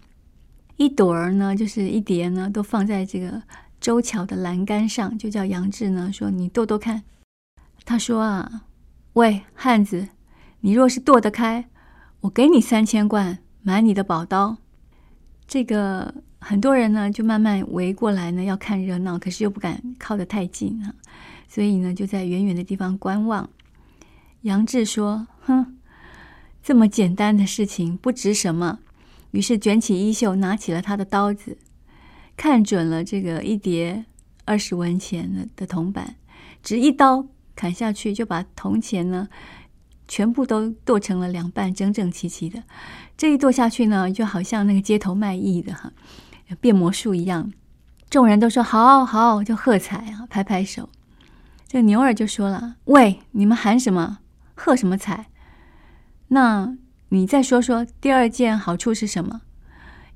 [0.78, 3.44] 一朵儿呢，就是一叠呢，都放在这个。
[3.82, 7.04] 周桥的栏杆上，就叫杨志呢，说你剁剁看。
[7.84, 8.64] 他说啊，
[9.12, 10.08] 喂，汉子，
[10.62, 11.68] 你若是剁得开，
[12.22, 14.56] 我给你三千贯买你的宝刀。
[15.46, 20.94] 这个很多人呢，就慢慢围过来呢，要看热闹，可是又不敢靠得太近啊，
[21.48, 23.50] 所以呢，就在远远的地方观望。
[24.42, 25.78] 杨志说：“哼，
[26.62, 28.80] 这么简单的事情不值什么。”
[29.32, 31.58] 于是卷起衣袖，拿起了他的刀子。
[32.36, 34.06] 看准了这个一叠
[34.44, 36.16] 二十文钱的的铜板，
[36.62, 37.26] 只一刀
[37.56, 39.30] 砍下去，就把铜钱呢
[40.08, 42.62] 全部都剁成了两半，整整齐齐的。
[43.16, 45.94] 这一剁下去呢，就好像那个街头卖艺的哈
[46.60, 47.52] 变魔术一样，
[48.10, 50.90] 众人都说好好，就喝彩啊，拍拍手。
[51.68, 54.20] 这牛二就说了：“喂，你们喊什么？
[54.56, 55.28] 喝什么彩？
[56.28, 56.78] 那
[57.10, 59.42] 你再说说第二件好处是什么？”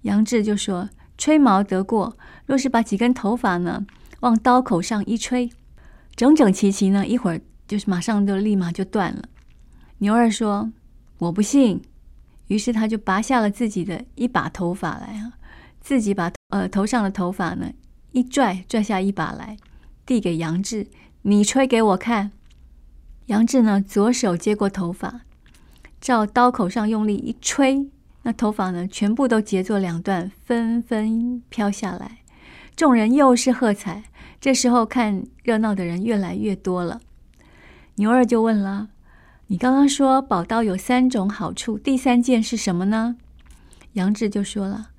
[0.03, 0.89] 杨志就说。
[1.19, 3.87] 吹毛得过，若是把几根头发呢
[4.19, 5.49] 往刀口上一吹，
[6.15, 9.23] 整整齐齐呢，一会儿就是马上就立马就断了。
[9.97, 10.71] 牛二说
[11.17, 11.81] ：“我不信。”
[12.49, 15.33] 于是他就拔下了自己的一把头发来啊，
[15.87, 17.71] 自己把呃头上的头发呢
[18.11, 19.55] 一拽，拽下一把来，
[20.05, 20.87] 递给杨志
[21.23, 22.33] ：“你吹给我看。”
[23.27, 25.21] 杨志呢左手接过头发，
[26.01, 27.89] 照刀口上用力一吹。
[28.23, 32.17] 那头发呢，全部都截作两段，纷纷飘下来。
[32.75, 34.03] 众人又是喝彩。
[34.41, 36.99] 这时候看热闹的人越来越多了。
[37.95, 38.89] 牛二就问了
[39.47, 43.15] ：“你刚刚说宝刀有三种好处，第三件是什么呢？”
[43.93, 44.89] 杨志就说了：“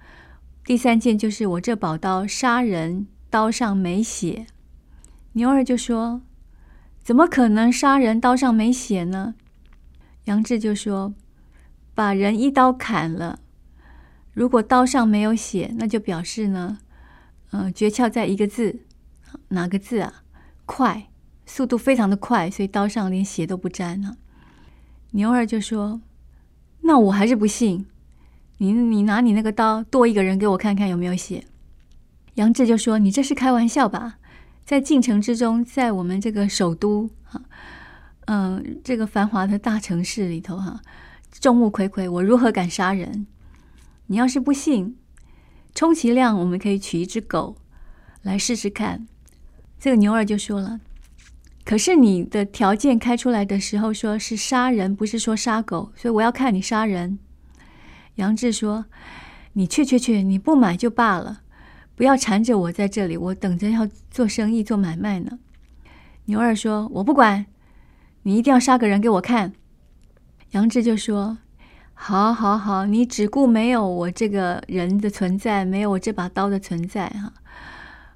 [0.68, 4.44] 第三件就是我这宝刀杀人刀上没血。”
[5.32, 6.20] 牛二就说
[7.02, 9.34] ：“怎么可能杀人刀上没血呢？”
[10.28, 11.14] 杨志就说。
[11.94, 13.40] 把人一刀砍了，
[14.32, 16.78] 如果刀上没有血，那就表示呢，
[17.50, 18.82] 呃，诀窍在一个字，
[19.48, 20.22] 哪个字啊？
[20.64, 21.08] 快，
[21.44, 24.16] 速度非常的快，所以刀上连血都不沾呢。
[25.10, 26.00] 牛二就说
[26.82, 27.86] ：“那我还是不信，
[28.58, 31.44] 你你拿你那个刀剁一个人给我看看有没有血。”
[32.34, 34.18] 杨志就说：“你这是开玩笑吧？
[34.64, 37.42] 在进城之中，在我们这个首都啊，
[38.26, 40.80] 嗯、这个繁华的大城市里头哈、
[41.40, 43.26] 众目睽睽，我如何敢杀人？
[44.06, 44.96] 你要是不信，
[45.74, 47.56] 充其量我们可以取一只狗
[48.22, 49.06] 来试试看。”
[49.80, 50.80] 这个牛二就说了
[51.64, 57.18] ：“可是你的条件开出来的时候，说是杀人，不是说杀狗，所以我要看你杀人。”
[58.18, 58.84] 杨志说
[59.54, 61.42] ：“你去去去，你不买就罢了，
[61.94, 65.38] 不要缠着我在这里，我等着要做生意做买卖呢。”
[66.26, 67.46] 牛二说：“我不管，
[68.24, 69.52] 你一定要杀个人给我看。”
[70.50, 71.38] 杨志就说
[71.94, 77.32] ：“好，好，好，你只顾没有我这个人的存在，没有我这把刀的存在，哈。”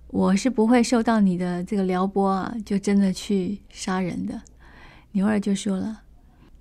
[0.08, 4.42] 我是不会受到你的这个撩拨啊，就真的去杀人的。
[5.12, 6.00] 牛二就说了，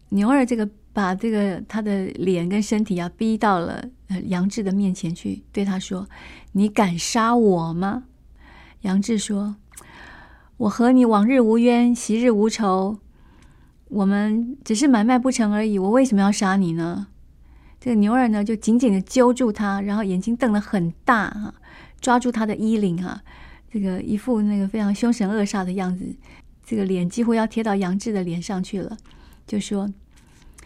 [0.09, 3.83] 牛二这个把这个他的脸跟身体啊逼到了
[4.25, 6.07] 杨志的面前去，对他说
[6.53, 8.03] ：“你敢杀我吗？”
[8.81, 9.55] 杨志说
[10.57, 12.99] ：“我和你往日无冤，昔日无仇，
[13.89, 17.07] 我们只是买卖不成而已，我为什么要杀你呢？”
[17.79, 21.55] 这个牛二呢就紧紧的揪住他，然后眼睛瞪得很大啊。
[21.99, 23.21] 抓住他的衣领哈，
[23.71, 26.03] 这个一副那个非常凶神恶煞的样子，
[26.65, 28.97] 这个脸几乎要贴到杨志的脸上去了，
[29.45, 29.87] 就说：“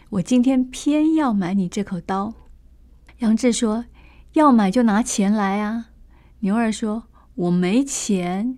[0.10, 2.34] 我今天偏要买你这口刀。”
[3.20, 3.86] 杨志说
[4.34, 5.90] ：“要买就拿钱来啊。”
[6.42, 8.58] 牛二说：“我没钱。”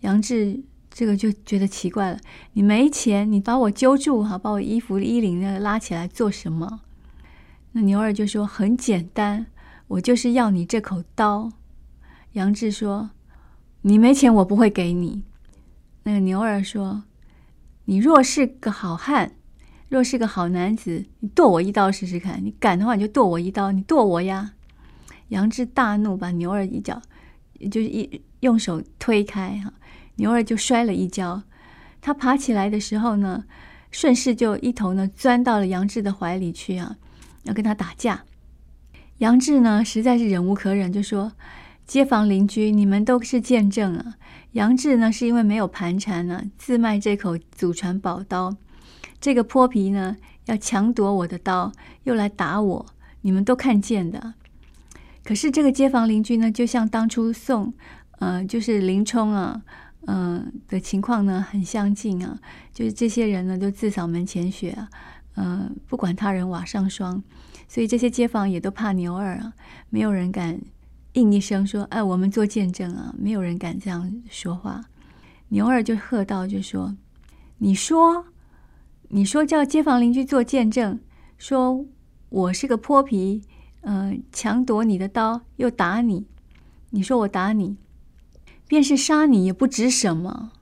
[0.00, 2.18] 杨志这个就觉得奇怪了
[2.52, 6.82] ：“你没钱，你把我揪住哈，把我衣服衣领那个拉起来做什么？”
[7.72, 9.46] 那牛二就说：“很简单，
[9.88, 11.50] 我就是要你这口刀。”
[12.32, 13.10] 杨志说
[13.82, 15.22] ：“你没钱，我不会给你。”
[16.04, 17.04] 那个牛二说
[17.86, 19.32] ：“你若是个好汉，
[19.92, 22.42] 若是个好男子，你剁我一刀试试看。
[22.42, 23.70] 你敢的话，你就剁我一刀。
[23.70, 24.52] 你剁我呀！”
[25.28, 27.02] 杨志大怒，把牛二一脚，
[27.70, 29.70] 就是一用手推开哈，
[30.14, 31.42] 牛二就摔了一跤。
[32.00, 33.44] 他爬起来的时候呢，
[33.90, 36.96] 顺势就一头呢钻到了杨志的怀里去啊，
[37.42, 38.24] 要跟他打架。
[39.18, 41.32] 杨志呢，实在是忍无可忍，就说。
[41.84, 44.14] 街坊邻居，你们都是见证啊！
[44.52, 48.56] 杨志呢，是因为没有盘缠呢，自卖这口祖传宝刀。
[49.22, 52.84] 这个泼皮呢，要强夺我的刀，又来打我，
[53.20, 54.34] 你们都看见的。
[55.22, 57.72] 可是这个街坊邻居呢，就像当初宋，
[58.18, 59.62] 呃，就是林冲啊，
[60.06, 62.38] 嗯、的情况呢，很相近啊。
[62.74, 64.90] 就是这些人呢，都自扫门前雪啊，
[65.36, 67.22] 嗯、呃，不管他人瓦上霜。
[67.68, 69.54] 所以这些街坊也都怕牛二啊，
[69.88, 70.60] 没有人敢。
[71.12, 74.82] 应一声说：“哎，我们做见证啊！”没有人敢这样说话。
[75.48, 76.96] 牛二就喝道：“就说，
[77.58, 78.24] 你说，
[79.14, 80.98] 你说叫街坊邻居做见证，
[81.36, 81.84] 说
[82.30, 83.42] 我是个泼皮，
[83.82, 86.26] 嗯、呃，强夺你的刀又打你，
[86.90, 87.76] 你说我打你，
[88.66, 90.52] 便是杀你也不值什么。”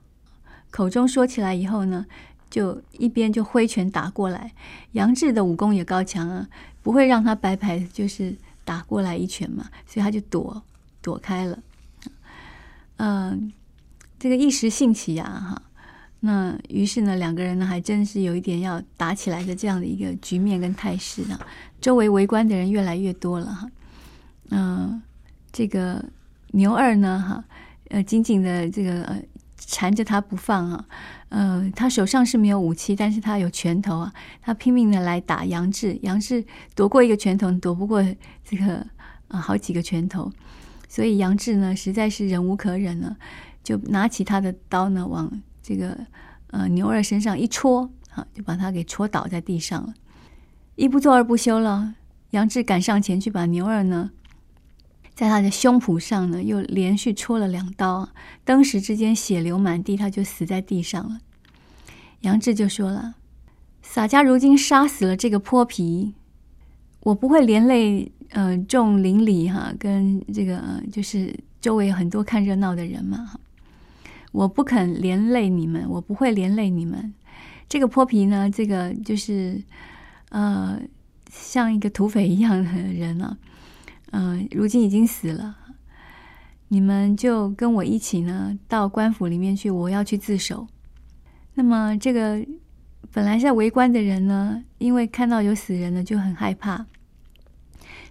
[0.69, 2.05] 口中说起来以后呢，
[2.49, 4.51] 就一边就挥拳打过来。
[4.91, 6.49] 杨志的武功也高强啊，
[6.83, 8.35] 不会让他白白，就是。
[8.63, 10.61] 打过来一拳嘛，所以他就躲
[11.01, 11.59] 躲开了。
[12.97, 13.51] 嗯，
[14.19, 15.63] 这个一时兴起呀，哈，
[16.23, 21.47] 那于是呢，两个人呢还真是有一点要打起来的这样的一个局面跟态势啊。
[21.81, 23.67] 周围围观的人越来越多了哈。
[24.51, 25.01] 嗯，
[25.51, 26.03] 这个
[26.51, 27.43] 牛二呢，哈，
[27.89, 29.19] 呃，紧紧的这个呃
[29.57, 30.85] 缠着他不放啊。
[31.29, 38.03] 呃，他手上是没有武器，但是他有拳头啊，他拼命的来打杨志，杨志躲过一个拳头，躲不过
[38.43, 38.87] 这个啊、
[39.29, 40.31] 呃、好几个拳头，
[40.87, 43.17] 所以杨志呢实在是忍无可忍了，
[43.63, 45.97] 就拿起他的刀呢往这个
[46.47, 49.93] 呃牛二身上一戳，啊，就把他给戳倒在地上了，
[50.75, 51.95] 一不做二不休了，
[52.31, 54.11] 杨志赶上前去把牛二呢。
[55.13, 58.09] 在他的胸脯上呢，又连续戳了两刀，
[58.43, 61.19] 登时之间血流满地，他就死在地上了。
[62.21, 63.15] 杨志就说了
[63.83, 66.15] ：“洒家如今杀死了这个泼皮，
[67.01, 73.33] 我不会连累呃众邻里哈，跟这个就是周围很多看热闹的人嘛，
[74.31, 77.13] 我不肯连累你们，我不会连累你们。
[77.69, 79.61] 这个泼皮呢，这个就是
[80.29, 80.79] 呃
[81.29, 83.37] 像一个土匪一样的人啊。”
[84.13, 85.55] 嗯、如今已经死了，
[86.67, 89.71] 你们就跟我一起呢，到官府里面去。
[89.71, 90.67] 我要去自首。
[91.53, 92.45] 那么，这个
[93.13, 96.85] 本来在围观的人呢，因为看到有死人呢，就很害怕。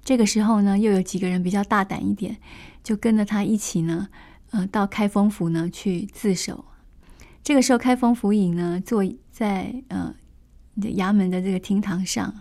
[0.03, 2.39] 这个时候呢，又有几个人比较大胆一点，
[2.83, 4.09] 就跟着他一起呢，
[4.51, 6.65] 呃，到开封府呢去自首。
[7.43, 10.15] 这个时候，开封府尹呢，坐在呃
[10.81, 12.35] 衙门的这个厅堂上，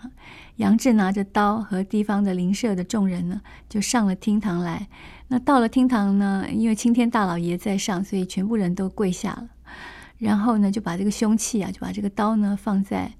[0.57, 4.87] 杨志拿着刀和地方的邻舍的众人呢，就上了厅堂来。
[5.27, 9.49] 那到了厅堂呢，因为青天大老爷在上，所以全部人都跪下了。
[10.17, 13.13] 然后呢，就把这个凶器啊，就把这个刀呢放在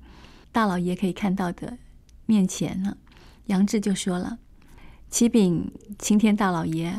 [0.52, 1.78] 大老爷可以看到的
[2.25, 2.97] 面前呢。
[3.45, 4.38] 杨志就说了
[5.10, 6.93] ：“启禀青天大老爷，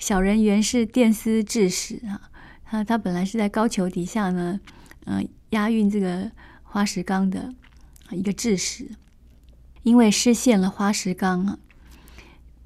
[0.00, 2.28] 小人原是电司制使啊，
[2.64, 4.58] 他他本来是在高俅底下呢，
[5.04, 6.32] 呃，押运这个。”
[6.72, 7.52] 花石纲的
[8.12, 8.90] 一个制使，
[9.82, 11.58] 因为失陷了花石纲啊，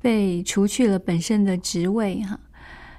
[0.03, 2.39] 被除去了本身的职位哈。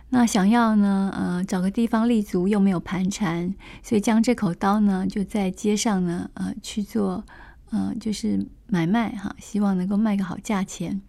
[0.10, 7.24] 那想要呢，呃，找个地方立足又没有盘缠，所以将这口刀呢，就在街上呢，呃，去做，
[7.70, 11.00] 呃，就是买卖哈，希望能够卖个好价钱。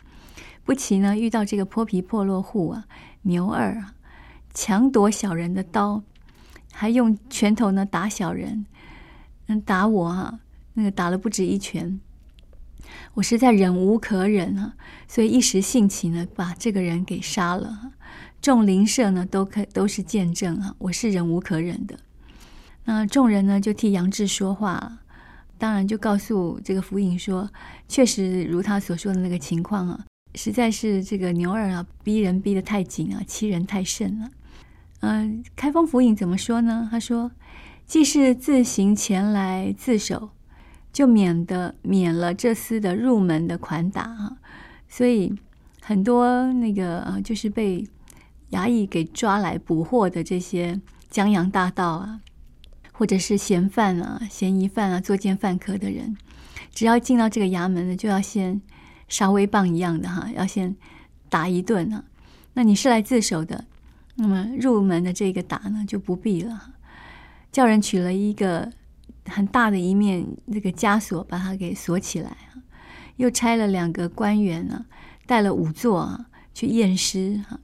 [0.66, 2.86] 不期呢，遇到这个泼皮破落户啊，
[3.22, 3.94] 牛二啊，
[4.52, 6.02] 强夺小人的刀，
[6.72, 8.66] 还用拳头呢打小人。
[9.48, 10.40] 嗯打我啊，
[10.74, 12.00] 那个打了不止一拳，
[13.14, 14.74] 我实在忍无可忍啊，
[15.06, 17.92] 所以一时兴起呢，把这个人给杀了。
[18.42, 21.96] 众邻舍呢，都可都是见证啊，我是忍无可忍的。
[22.86, 24.98] 那众人呢，就替杨志说话了，
[25.58, 27.48] 当然就告诉这个府尹说，
[27.86, 30.04] 确实如他所说的那个情况啊，
[30.36, 34.30] 实在是这个牛二啊，逼人逼得太紧啊，欺人太甚了。
[35.00, 36.86] 嗯、开封府尹怎么说呢？
[36.88, 37.32] 他说。
[37.88, 40.30] 既是自行前来自首，
[40.92, 44.38] 就免得免了这厮的入门的款打啊，
[44.88, 45.32] 所以
[45.80, 47.86] 很多那个啊，就是被
[48.50, 52.20] 衙役给抓来捕获的这些江洋大盗啊，
[52.90, 56.16] 或者是嫌犯啊、嫌疑犯啊、作奸犯科的人，
[56.74, 58.60] 只要进到这个衙门呢，就要先
[59.08, 60.74] 杀威棒一样的哈，要先
[61.28, 62.04] 打一顿啊。
[62.54, 63.64] 那你是来自首的，
[64.14, 66.72] 那么入门的这个打呢，就不必了。
[67.52, 68.70] 叫人取了一个
[69.26, 72.62] 很大的一面这个枷锁，把它给锁起来啊。
[73.16, 74.84] 又差了两个官员呢，
[75.26, 77.58] 带了仵作啊去验尸哈。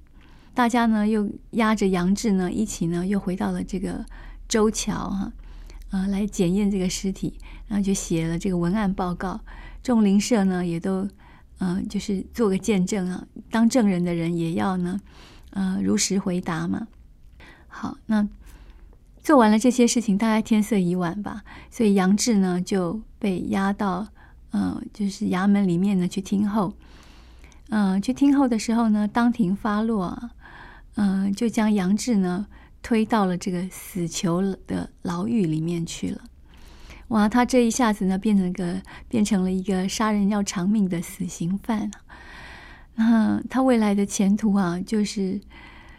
[0.55, 4.05] 大家呢又押着杨志呢一起呢又回到了这个
[4.48, 5.33] 州桥哈
[5.90, 9.40] 啊来检验这个尸体，然后就写了这个文案报告。
[9.83, 11.09] 众邻舍呢也都、
[11.62, 15.01] 呃、就是做个见证啊，当证人的人也要呢
[15.51, 16.88] 呃如实回答嘛。
[17.68, 18.29] 好，那。
[19.25, 24.09] 做完了这些事情，大概天色已晚吧，所以杨志呢就被押到，
[24.51, 26.75] 嗯、呃，就是衙门里面呢去听候。
[27.68, 30.31] 嗯、去听候的时候呢，当庭发落啊，
[30.96, 32.48] 嗯、就将杨志呢
[32.83, 36.20] 推到了这个死囚的牢狱里面去了。
[37.12, 41.90] 哇，他这一下子呢变成个变成了一个杀人要偿命的死刑犯，
[42.94, 45.38] 那他未来的前途啊，就是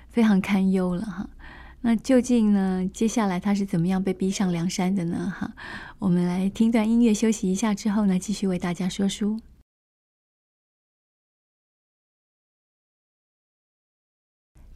[0.09, 1.29] 非常堪忧了哈。
[1.81, 2.89] 那究竟呢？
[2.91, 5.31] 接下来他是怎么样被逼上梁山的呢？
[5.37, 5.53] 哈，
[5.99, 9.39] 我们来听段音乐休息一下，之后呢，继续为大家说书。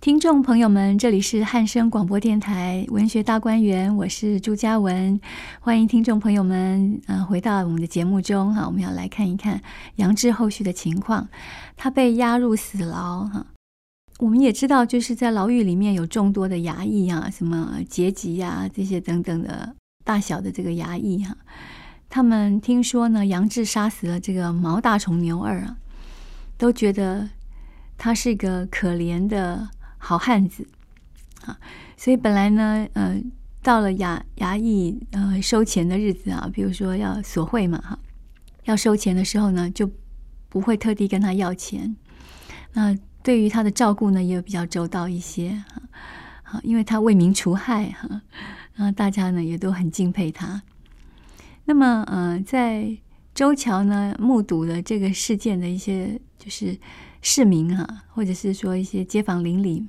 [0.07, 5.19] 听众朋友们，这里是汉声广播电台文学大观园，我是朱嘉文，
[5.59, 9.61] 欢迎听众朋友们，呃，回到我们的节目中哈，我们要来看一看
[9.97, 11.27] 杨志后续的情况，
[11.75, 13.47] 他被押入死牢哈。
[14.19, 21.35] 我们也知道，就是在牢狱里面有众多的衙役啊，什么阶级呀，这些等等的大小的这个衙役哈、
[22.07, 25.75] 他们听说呢，杨志杀死了这个毛大虫牛二啊，
[26.57, 27.29] 都觉得
[27.97, 30.67] 他是一个可怜的好汉子
[31.45, 31.57] 啊，
[31.95, 33.21] 所以本来呢，呃，
[33.61, 37.99] 到了衙衙役呃收钱的日子啊，比如说要索贿嘛哈，
[38.65, 39.89] 要收钱的时候呢，就
[40.49, 41.95] 不会特地跟他要钱，
[42.73, 42.97] 那。
[43.23, 45.61] 对于他的照顾呢，也比较周到一些，
[46.43, 48.21] 好，因为他为民除害哈，
[48.73, 50.61] 然后大家呢也都很敬佩他。
[51.65, 52.97] 那么，呃，在
[53.35, 56.79] 周桥呢目睹了这个事件的一些就是
[57.21, 59.87] 市民哈，或者是说一些街坊邻里，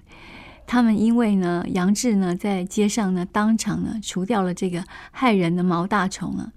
[0.66, 6.53] 他们因为呢杨志呢在街上呢当场呢除掉了这个害人的毛大虫啊，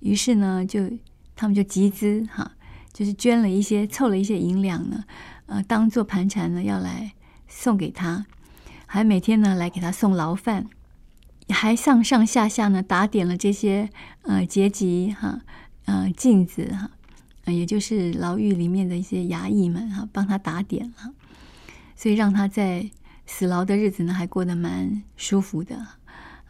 [0.00, 0.90] 于是呢就
[1.34, 2.52] 他们就集资哈，
[2.92, 5.04] 就是捐了一些凑了一些银两呢。
[5.46, 7.12] 呃，当做盘缠呢，要来
[7.46, 8.24] 送给他，
[8.86, 10.66] 还每天呢来给他送牢饭，
[11.48, 13.90] 还上上下下呢打点了这些
[14.22, 15.40] 呃结集哈，
[15.84, 16.90] 呃镜子哈，
[17.44, 21.12] 呃，也就是牢狱里面的一些衙役们哈，帮他打点了，
[21.96, 22.90] 所以让他在
[23.26, 25.86] 死牢的日子呢还过得蛮舒服的，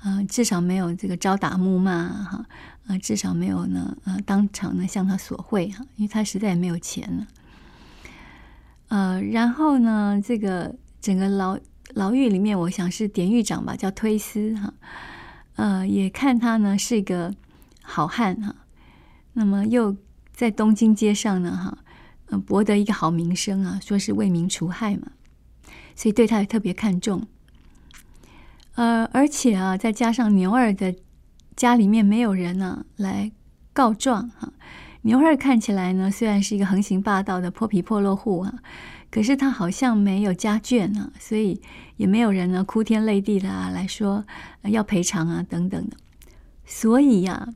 [0.03, 2.47] 呃，至少没有这个朝打暮骂哈，
[2.86, 7.26] 呃，至少没有呢呃当场呢向他索贿哈，因为他实在也没有钱了。
[8.88, 11.59] 呃，然后呢，这个整个牢
[11.95, 14.74] 牢狱里面，我想是典狱长吧，叫推司哈，
[15.57, 17.34] 呃，也看他呢是一个
[17.80, 18.55] 好汉哈，
[19.32, 19.97] 那么又
[20.43, 21.78] 在东京街上呢，哈，
[22.30, 25.12] 嗯，博得一个好名声啊，说是为民除害嘛，
[25.95, 27.28] 所以对他也特别看重。
[28.74, 30.97] 呃，而且啊，再加上牛二的
[31.55, 33.30] 家里面没有人呢、来
[33.72, 34.53] 告状哈。
[35.03, 38.53] 牛二看起来呢，虽然是一个横行霸道的泼皮破落户啊，
[39.12, 41.62] 可是他好像没有家眷啊，所以
[41.97, 44.24] 也没有人呢哭天泪地的啊来说
[44.62, 45.97] 要赔偿啊等等的。
[46.66, 47.47] 所以呀、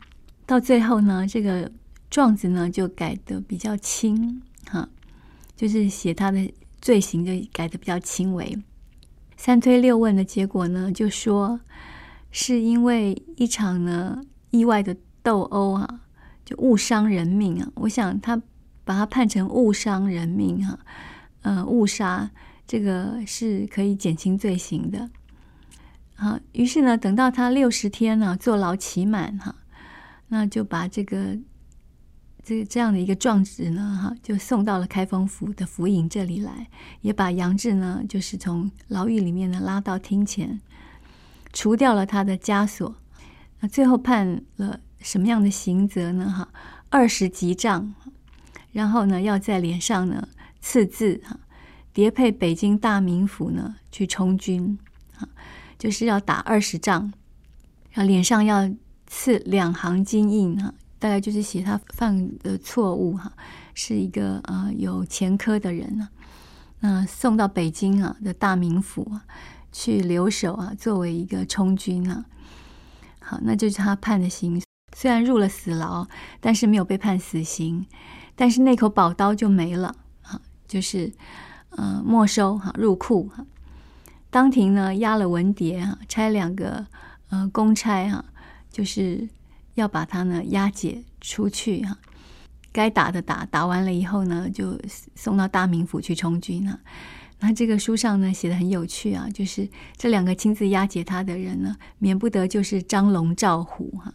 [0.47, 1.73] 到最后呢，这个
[2.09, 4.41] 状子呢就改得比较轻
[4.71, 4.89] 哈，
[5.57, 8.57] 就是写他的罪行就改得比较轻微。
[9.37, 11.61] 三推六问的结果呢，就说
[12.31, 16.01] 是因为一场呢意外的斗殴啊，
[16.45, 17.71] 就误伤人命啊。
[17.75, 18.41] 我想他
[18.85, 20.79] 把他判成误伤人命啊，
[21.43, 22.31] 呃，误杀
[22.67, 25.11] 这个是可以减轻罪行的。
[26.15, 29.57] 好，于是呢，等到他六十天呢坐牢期满哈，
[30.29, 31.37] 那就把这个。
[32.47, 36.69] 这这样的一个状纸呢，哈，就送到了开封府的府尹这里来，
[37.01, 40.61] 也把杨志呢，就是从牢狱里面呢拉到厅前，
[41.53, 42.95] 除掉了他的枷锁。
[43.59, 46.31] 那最后判了什么样的刑责呢？
[46.31, 46.49] 哈，
[46.89, 47.93] 二十级杖，
[48.71, 50.29] 然后呢，要在脸上呢
[50.61, 51.41] 刺字，哈，
[51.93, 54.79] 叠配北京大名府呢去充军，
[55.19, 55.27] 啊，
[55.77, 57.13] 就是要打二十仗，
[57.91, 58.71] 然后脸上要
[59.09, 60.73] 刺两行金印，哈。
[61.07, 63.33] 大概就是写他犯的错误哈，
[63.75, 66.11] 是一个呃有前科的人啊，
[66.81, 69.23] 那送到北京啊的大名府啊
[69.71, 72.25] 去留守啊，作为一个充军啊。
[73.21, 74.61] 好，那就是他判的刑，
[74.97, 76.09] 虽然入了死牢，
[76.41, 77.87] 但是没有被判死刑，
[78.35, 81.13] 但是那口宝刀就没了啊，就是
[81.71, 83.47] 呃没收哈入库哈。
[84.29, 86.85] 当庭呢押了文牒啊，差两个
[87.29, 88.25] 呃公差哈，
[88.73, 89.29] 就是。
[89.77, 91.97] 要把他呢押解出去哈，
[92.73, 94.79] 该打的打，打完了以后呢，就
[95.15, 96.81] 送到大名府去充军啊。
[97.39, 104.13] 那这个书上呢写的很有趣啊，就是这两个亲自押解他的人呢，免不得就是张龙赵虎哈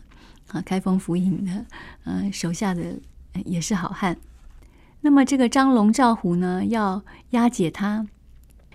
[0.48, 1.66] 啊，开封府尹的
[2.04, 3.00] 呃手下的
[3.46, 4.18] 也是好汉。
[5.02, 8.08] 那么这个张龙赵虎呢要押解他，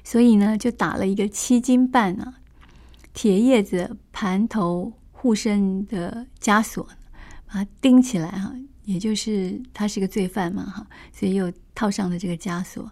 [0.05, 2.35] 所以呢就打了一个七斤半啊
[3.13, 4.93] 铁叶子盘头。
[5.19, 6.87] 护身的枷锁，
[7.47, 8.53] 把它钉起来哈，
[8.85, 12.89] 也就是他是个罪犯嘛哈，所以又套上了这个枷锁。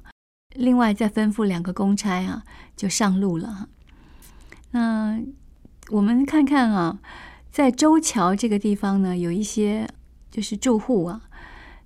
[0.55, 2.43] 另外再吩咐两个公差啊，
[2.75, 3.69] 就上路了哈。
[4.71, 5.21] 那
[5.91, 6.99] 我们看看啊，
[7.53, 9.89] 在周桥这个地方呢，有一些
[10.31, 11.29] 就是住户啊，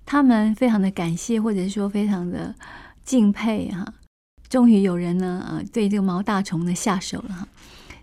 [0.05, 2.55] 他们非常的感谢，或者是说非常的
[3.03, 3.93] 敬佩哈。
[4.47, 7.47] 终于有人呢，啊，对这个毛大虫呢下手了哈。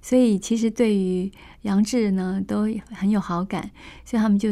[0.03, 1.33] 所以其实对于
[1.67, 3.71] 杨志呢都很有好感，
[4.05, 4.49] 所以他们就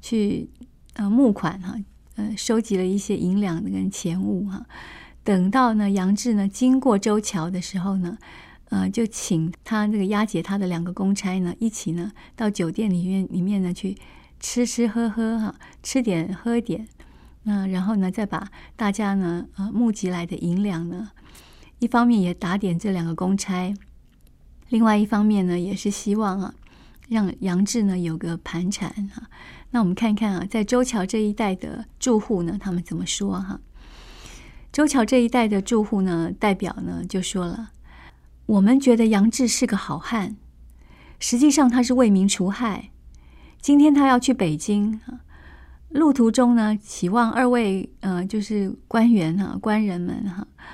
[0.00, 0.50] 去
[0.94, 1.76] 呃募款哈，
[2.16, 4.66] 呃收集了一些银两跟钱物哈。
[5.22, 8.18] 等到呢杨志呢经过周桥的时候呢，
[8.70, 13.96] 呃就请他那个押解他的两个公差呢一起呢到酒店里面里面呢去
[14.40, 16.88] 吃吃喝喝哈，吃点喝点，
[17.44, 21.12] 那然后呢再把大家呢呃募集来的银两呢，
[21.78, 23.72] 一方面也打点这两个公差。
[24.68, 26.54] 另外一方面呢，也是希望啊，
[27.08, 29.28] 让杨志呢有个盘缠啊。
[29.70, 33.60] 那我们看看啊，在周桥这一带的住户呢，他们怎么说哈？
[34.70, 37.70] 周桥这一带的住户呢，代表呢就说了：
[38.46, 40.36] 我们觉得杨志是个好汉，
[41.18, 42.90] 实际上他是为民除害。
[43.60, 45.20] 今天他要去北京啊，
[45.88, 50.64] 路途中呢，期望二位呃，就是官员哈、啊、官人们哈、啊，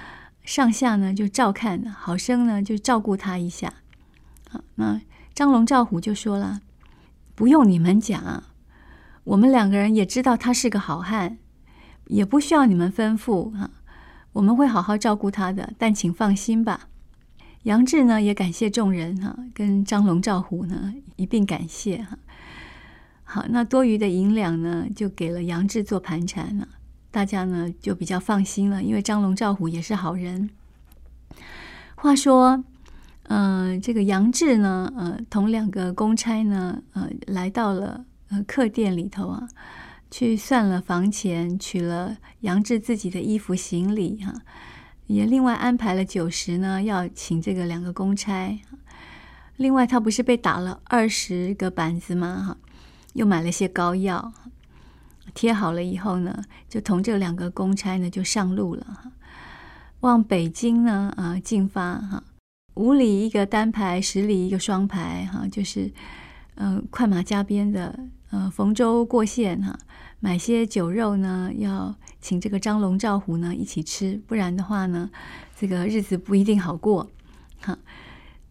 [0.42, 3.72] 上下呢就照看，好生呢就照顾他一下。
[4.76, 5.00] 那
[5.34, 6.60] 张龙赵虎就说了
[7.34, 8.44] ：“不用你们讲，
[9.24, 11.38] 我们两个人也知道他是个好汉，
[12.06, 13.70] 也不需要你们吩咐啊。
[14.32, 16.88] 我们会好好照顾他的，但请放心吧。”
[17.64, 22.18] 杨志呢也感谢众人哈，跟张龙赵虎呢一并感谢哈。
[23.24, 26.68] 好，那多余的银两呢就给了杨志做盘缠了，
[27.10, 30.50] 大家呢就比较放心了，因为张龙赵虎也是好人。
[31.96, 32.62] 话说。
[33.28, 39.48] 嗯、呃，这个杨志呢，呃，同两个公差呢，呃，来到了呃客店里头啊，
[40.10, 44.34] 去算了房钱，取了杨志自己的衣服行李哈、
[45.06, 48.60] 也另外安排了酒食呢，要请这个两个公差。
[49.56, 52.44] 另外，他不是被打了二十个板子吗？
[52.46, 52.56] 哈，
[53.14, 54.32] 又买了些膏药，
[55.32, 59.12] 贴好了以后呢，就同这两个公差呢就上路了哈，
[60.00, 62.22] 往北京呢啊进发哈。
[62.74, 65.92] 五里一个单排，十里一个双排，哈，就是，
[66.56, 67.98] 嗯、快马加鞭的，
[68.30, 69.78] 呃逢州过县哈，
[70.18, 75.08] 买些酒肉呢，要请这个张龙赵虎呢一起吃，不然的话呢，
[75.56, 77.08] 这个日子不一定好过
[77.60, 77.78] 哈。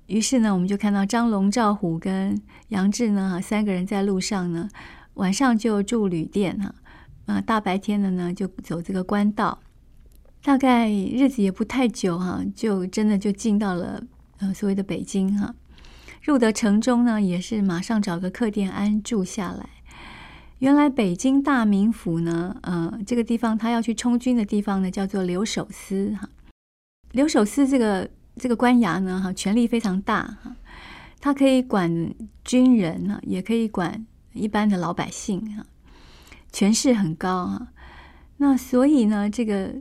[0.08, 4.70] 于是呢，我们就看到张龙赵虎跟杨志呢三个人在路上呢，
[5.16, 6.74] 晚上就住旅店哈，
[7.26, 9.60] 啊大白天的呢就走这个官道。
[10.44, 14.04] 大概日子也不太久哈，就真的就进到了
[14.44, 15.56] 呃所谓的北京哈。
[16.22, 19.70] 入得城中呢，也是马上找个客店安住下来。
[20.60, 26.30] 原来北京大名府呢，呃，这个地方他要去充军的地方呢，叫做留守司哈。
[27.12, 30.56] 留守司这个这个官衙呢，哈，权力非常大哈，
[31.20, 32.14] 他可以管
[32.44, 35.66] 军人啊，也可以管一般的老百姓哈，
[36.52, 37.68] 权势很高哈。
[38.38, 39.76] 那所以呢，这个。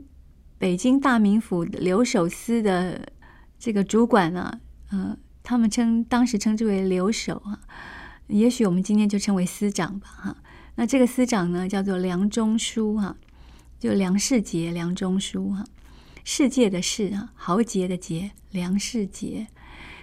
[0.59, 3.05] 北京大名府留守司的
[3.63, 4.59] 这个主管呢，
[4.89, 7.61] 呃，他们称当时称之为留守啊，
[8.27, 10.35] 也许我们今天就称为司长吧，哈。
[10.75, 13.15] 那这个司长呢，叫做梁中书哈，
[13.79, 15.63] 就梁世杰、梁中书哈，
[16.25, 19.47] 世界的世啊，豪杰的杰，梁世杰，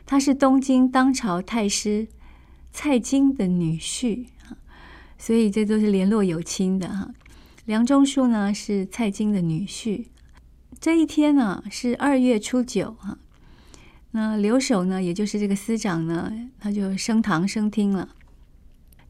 [0.07, 2.09] 他是东京当朝太师
[2.73, 4.57] 蔡京的女婿啊，
[5.19, 7.11] 所以这都是联络有亲的哈。
[7.67, 10.07] 梁中书呢是蔡京的女婿。
[10.81, 13.19] 这一天呢是二月初九哈，
[14.13, 18.09] 那留守呢，也就是这个司长呢，他就升堂升听了。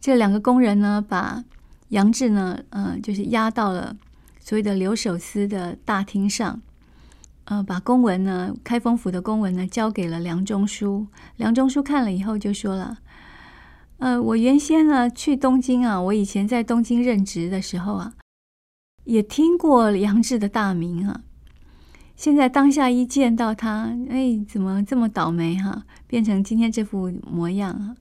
[0.01, 1.43] 这两个工人呢，把
[1.89, 3.97] 杨志呢，呃，就是押到了
[4.41, 6.61] 所谓的留守司的大厅上，
[7.45, 11.07] 呃，把公文呢，开封府的公文呢，交给了梁中书。
[11.37, 12.99] 梁中书看了以后就说了，
[13.99, 18.15] 呃，我原先呢去东京啊，我以前在东京任职的时候啊，
[19.05, 21.23] 也听过杨志的大名啊。
[22.21, 27.97] 现在当下一见到他，哎，怎么这么倒霉哈、变成今天这副模样啊！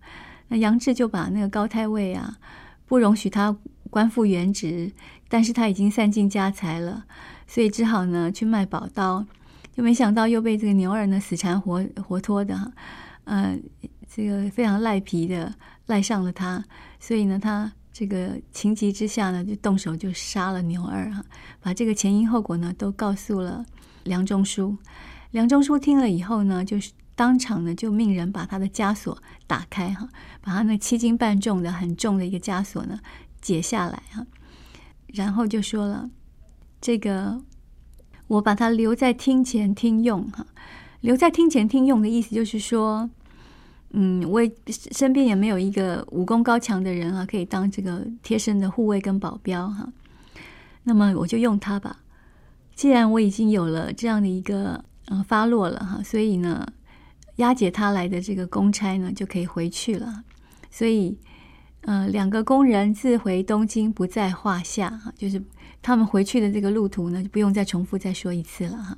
[0.49, 2.37] 那杨志就把那个高太尉啊，
[2.85, 3.55] 不容许他
[3.89, 4.91] 官复原职，
[5.29, 7.05] 但是他已经散尽家财了，
[7.47, 9.25] 所以只好呢去卖宝刀，
[9.73, 12.69] 就没想到又被这个牛儿呢死缠活活脱的哈，
[13.23, 13.57] 呃，
[14.13, 15.55] 这个非常赖皮的
[15.85, 16.61] 赖上了他，
[16.99, 21.23] 所以呢他这个情急之下呢就动手就杀了牛二哈，
[21.61, 23.65] 把这个前因后果呢都告诉了。
[24.03, 24.77] 梁中书，
[25.31, 30.09] 梁中书听了以后呢，就是当场呢就命人把他的枷锁打开哈，
[30.41, 32.99] 把他那七斤半重的很重的一个枷锁呢
[33.41, 34.25] 解下来哈，
[35.07, 36.09] 然后就说了
[36.81, 37.41] ：“这个
[38.27, 40.45] 我把他留在厅前听用哈，
[41.01, 43.09] 留在厅前听用的意思就是说，
[43.91, 49.91] 嗯，我身边也没有一个武功高强的人啊，可以当这个贴身的护卫跟保镖哈，
[50.83, 51.99] 那么我就用他吧。”
[52.79, 56.65] 既然我已经有了这样的一个呃发落了哈，所以呢，
[57.35, 60.23] 押解他来的这个公差呢就可以回去了。
[60.71, 61.19] 所以，
[61.81, 65.43] 呃，两个工人自回东京不在话下哈，就是
[65.81, 68.97] 他们回去的这个路途呢就不用再重复再说一次了哈。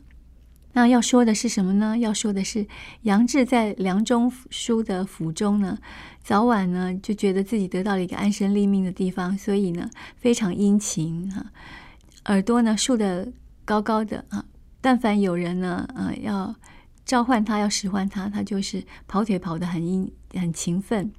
[0.74, 1.98] 那要说的是什么呢？
[1.98, 2.68] 要说的是
[3.02, 5.76] 杨志在梁中书的府中呢，
[6.22, 11.44] 早晚呢就觉得自己得到了一个安身立命的地方，所以呢非常殷勤哈，
[12.26, 13.28] 耳朵呢竖的。
[13.72, 14.44] 高高的啊，
[14.82, 16.54] 但凡有人呢，呃，要
[17.06, 21.10] 召唤他，要使唤他，他就是跑腿跑得很殷很勤奋。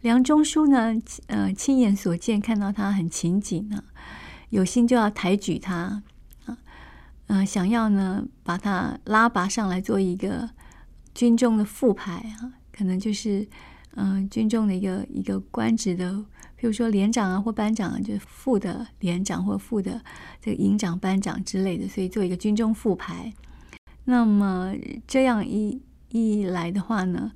[0.00, 0.94] 梁中书呢，
[1.26, 3.84] 呃，亲眼所见，看到他很勤谨啊，
[4.48, 6.02] 有心就要抬举他
[6.46, 6.56] 啊，
[7.26, 10.48] 呃，想要呢把他拉拔上来做一个
[11.14, 13.46] 军中的副牌啊，可能就是
[13.96, 16.24] 嗯、军中的一个一个官职的。
[16.56, 20.02] 比如说连长啊，或班长啊，就是副的连长或副的
[20.40, 23.32] 这个营长、班长之类的，所以做一个军中副牌。
[24.04, 24.74] 那么
[25.06, 27.32] 这样一一来的话呢，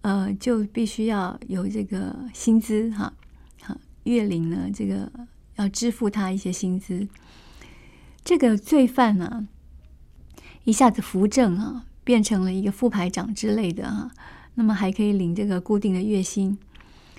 [0.00, 3.12] 呃，就必须要有这个薪资哈，
[3.60, 5.12] 哈，月领呢，这个
[5.56, 7.06] 要支付他一些薪资。
[8.24, 9.46] 这个罪犯呢，
[10.64, 14.10] 一下子扶正啊，变成了一个副排长之类的哈，
[14.54, 16.56] 那么还可以领这个固定的月薪。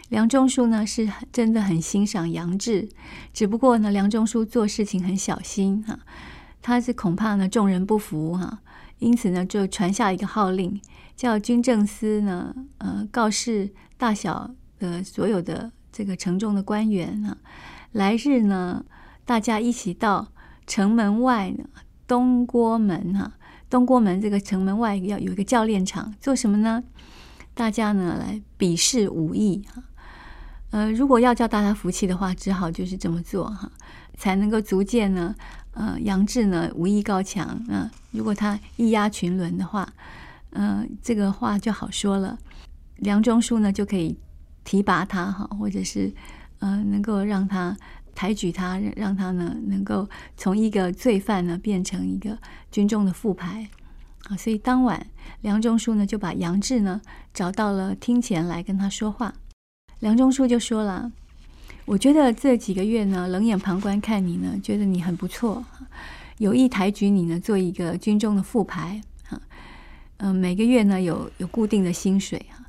[0.10, 2.88] 梁中书呢是真的很欣赏杨志，
[3.34, 5.98] 只不过呢，梁中书做事情很小心哈，
[6.62, 8.60] 他是恐怕呢众人不服哈，
[9.00, 10.80] 因此呢就传下一个号令，
[11.16, 17.36] 叫军政司呢呃告示大小的所有的这个城中的官员啊，
[17.92, 18.86] 来日呢
[19.26, 20.32] 大家一起到
[20.68, 21.66] 城门外呢
[22.06, 23.34] 东郭门哈，
[23.72, 26.84] 东郭门这个城门外要有一个教练场，做什么呢？
[27.56, 29.82] 大家呢来比试武艺哈。
[30.76, 33.72] 呃，如果要叫大家服气的话，只好就是这么做哈，
[34.18, 35.34] 才能够逐渐呢。
[35.72, 39.88] 呃，杨志呢武艺高强嗯，如果他一压群伦的话，
[40.50, 42.38] 呃，这个话就好说了。
[42.98, 44.18] 梁中书呢就可以
[44.66, 46.14] 提拔他哈，或者是
[46.60, 47.74] 呃，能够让他
[48.14, 50.06] 抬举他，让他呢能够
[50.36, 52.38] 从一个罪犯呢变成一个
[52.70, 53.66] 军中的副牌
[54.28, 54.36] 啊。
[54.36, 55.08] 所以当晚
[55.40, 57.00] 梁中书呢就把杨志呢
[57.34, 59.34] 找到了厅前来跟他说话。
[60.00, 61.12] 梁中书就说了
[61.86, 65.64] ：“我觉得这几个月呢冷眼旁观看你呢，觉得你很不错，
[66.38, 69.42] 有意抬举你呢做一个军中的副牌啊。
[70.18, 72.62] 嗯、每个月呢有有固定的薪水啊。”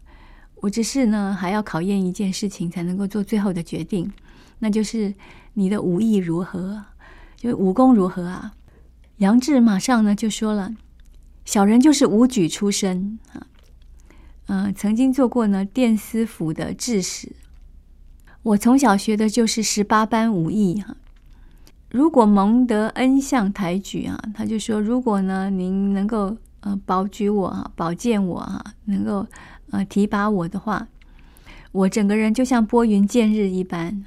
[0.63, 4.11] 我只是呢，还要考验一件事情，才能够做最后的决定，
[4.59, 5.15] 那就是
[5.53, 6.83] 你的武艺如何，
[7.37, 8.55] 就武功如何啊？
[9.19, 10.75] 杨志马上呢就说了
[11.45, 13.47] ：“小人就是武举出身啊，
[14.47, 17.33] 呃，曾经做过呢殿司府的制使。
[18.43, 20.97] 我从小学的就是十八般武艺哈、
[21.91, 29.27] 如果蒙得恩相抬举啊，他就说，如果呢您能够呃保举我啊，保荐我啊，能够。”
[29.73, 30.87] 呃，提拔我的话，
[31.73, 34.05] 我整个人就像拨云见日一般。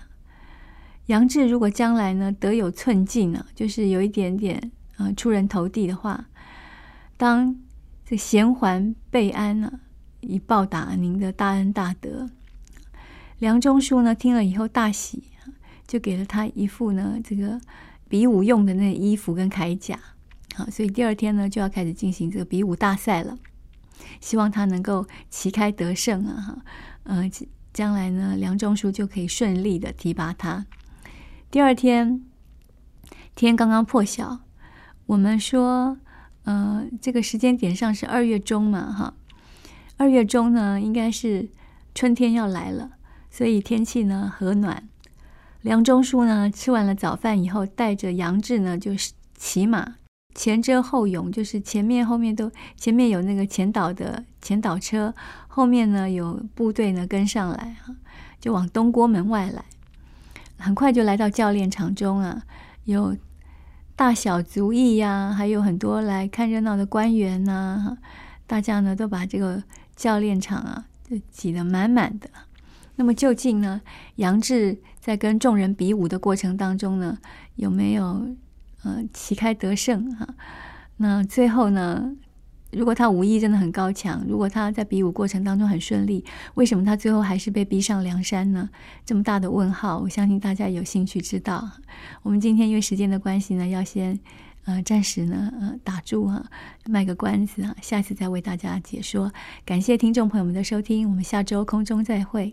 [1.08, 6.28] 杨志如果将来呢得有寸进呢，就是有一点点呃出人头地的话，
[7.18, 7.58] 当
[8.06, 9.82] 这衔环备安呢，
[10.22, 12.30] 以报答您的大恩大德。
[13.40, 15.24] 梁中书呢听了以后大喜，
[15.88, 17.60] 就给了他一副呢这个
[18.08, 20.00] 比武用的那衣服跟铠甲。
[20.56, 23.38] 好，所以第二天呢就要开始进行这个比武大赛了。
[24.22, 26.34] 希望他能够旗开得胜啊！
[26.36, 26.58] 哈，
[27.04, 27.30] 呃，
[27.74, 30.66] 将来呢，梁中书就可以顺利的提拔他。
[31.52, 32.24] 第二天
[33.36, 34.40] 天刚刚破晓，
[35.06, 35.98] 我们说，
[36.44, 39.14] 呃，这个时间点上是二月中嘛，哈，
[40.00, 41.50] 二月中呢，应该是
[41.94, 42.92] 春天要来了，
[43.30, 44.88] 所以天气呢和暖。
[45.62, 49.96] 梁中书呢吃完了早饭以后，带着杨志呢就是骑马。
[50.34, 55.14] 前遮后拥，就是前面后面都前面有那个前导的前导车，
[55.50, 57.94] 后面呢有部队呢跟上来哈，
[58.40, 59.66] 就往东郭门外来。
[60.58, 62.44] 很快就来到教练场中啊，
[62.86, 63.18] 有
[63.98, 67.98] 大小族裔呀，还有很多来看热闹的官员呐，
[68.48, 69.62] 大家呢都把这个
[70.00, 72.30] 教练场啊就挤得满满的。
[72.96, 73.82] 那么究竟呢，
[74.16, 77.18] 杨志在跟众人比武的过程当中呢，
[77.56, 78.28] 有没有？
[78.82, 80.26] 呃，旗开得胜哈，
[80.96, 82.16] 那最后呢，
[82.72, 86.24] 如果他武艺真的很高强，如果他在比武过程当中很顺利，
[86.54, 88.70] 为什么他最后还是被逼上梁山呢？
[89.06, 91.70] 这么大的问号，我相信大家有兴趣知道。
[92.24, 94.18] 我们今天因为时间的关系呢，要先
[94.66, 96.46] 呃暂时呢呃打住哈，
[96.86, 99.32] 卖个关子啊，下次再为大家解说。
[99.66, 102.48] 感谢听众朋友们的收听，我们下周空中再会。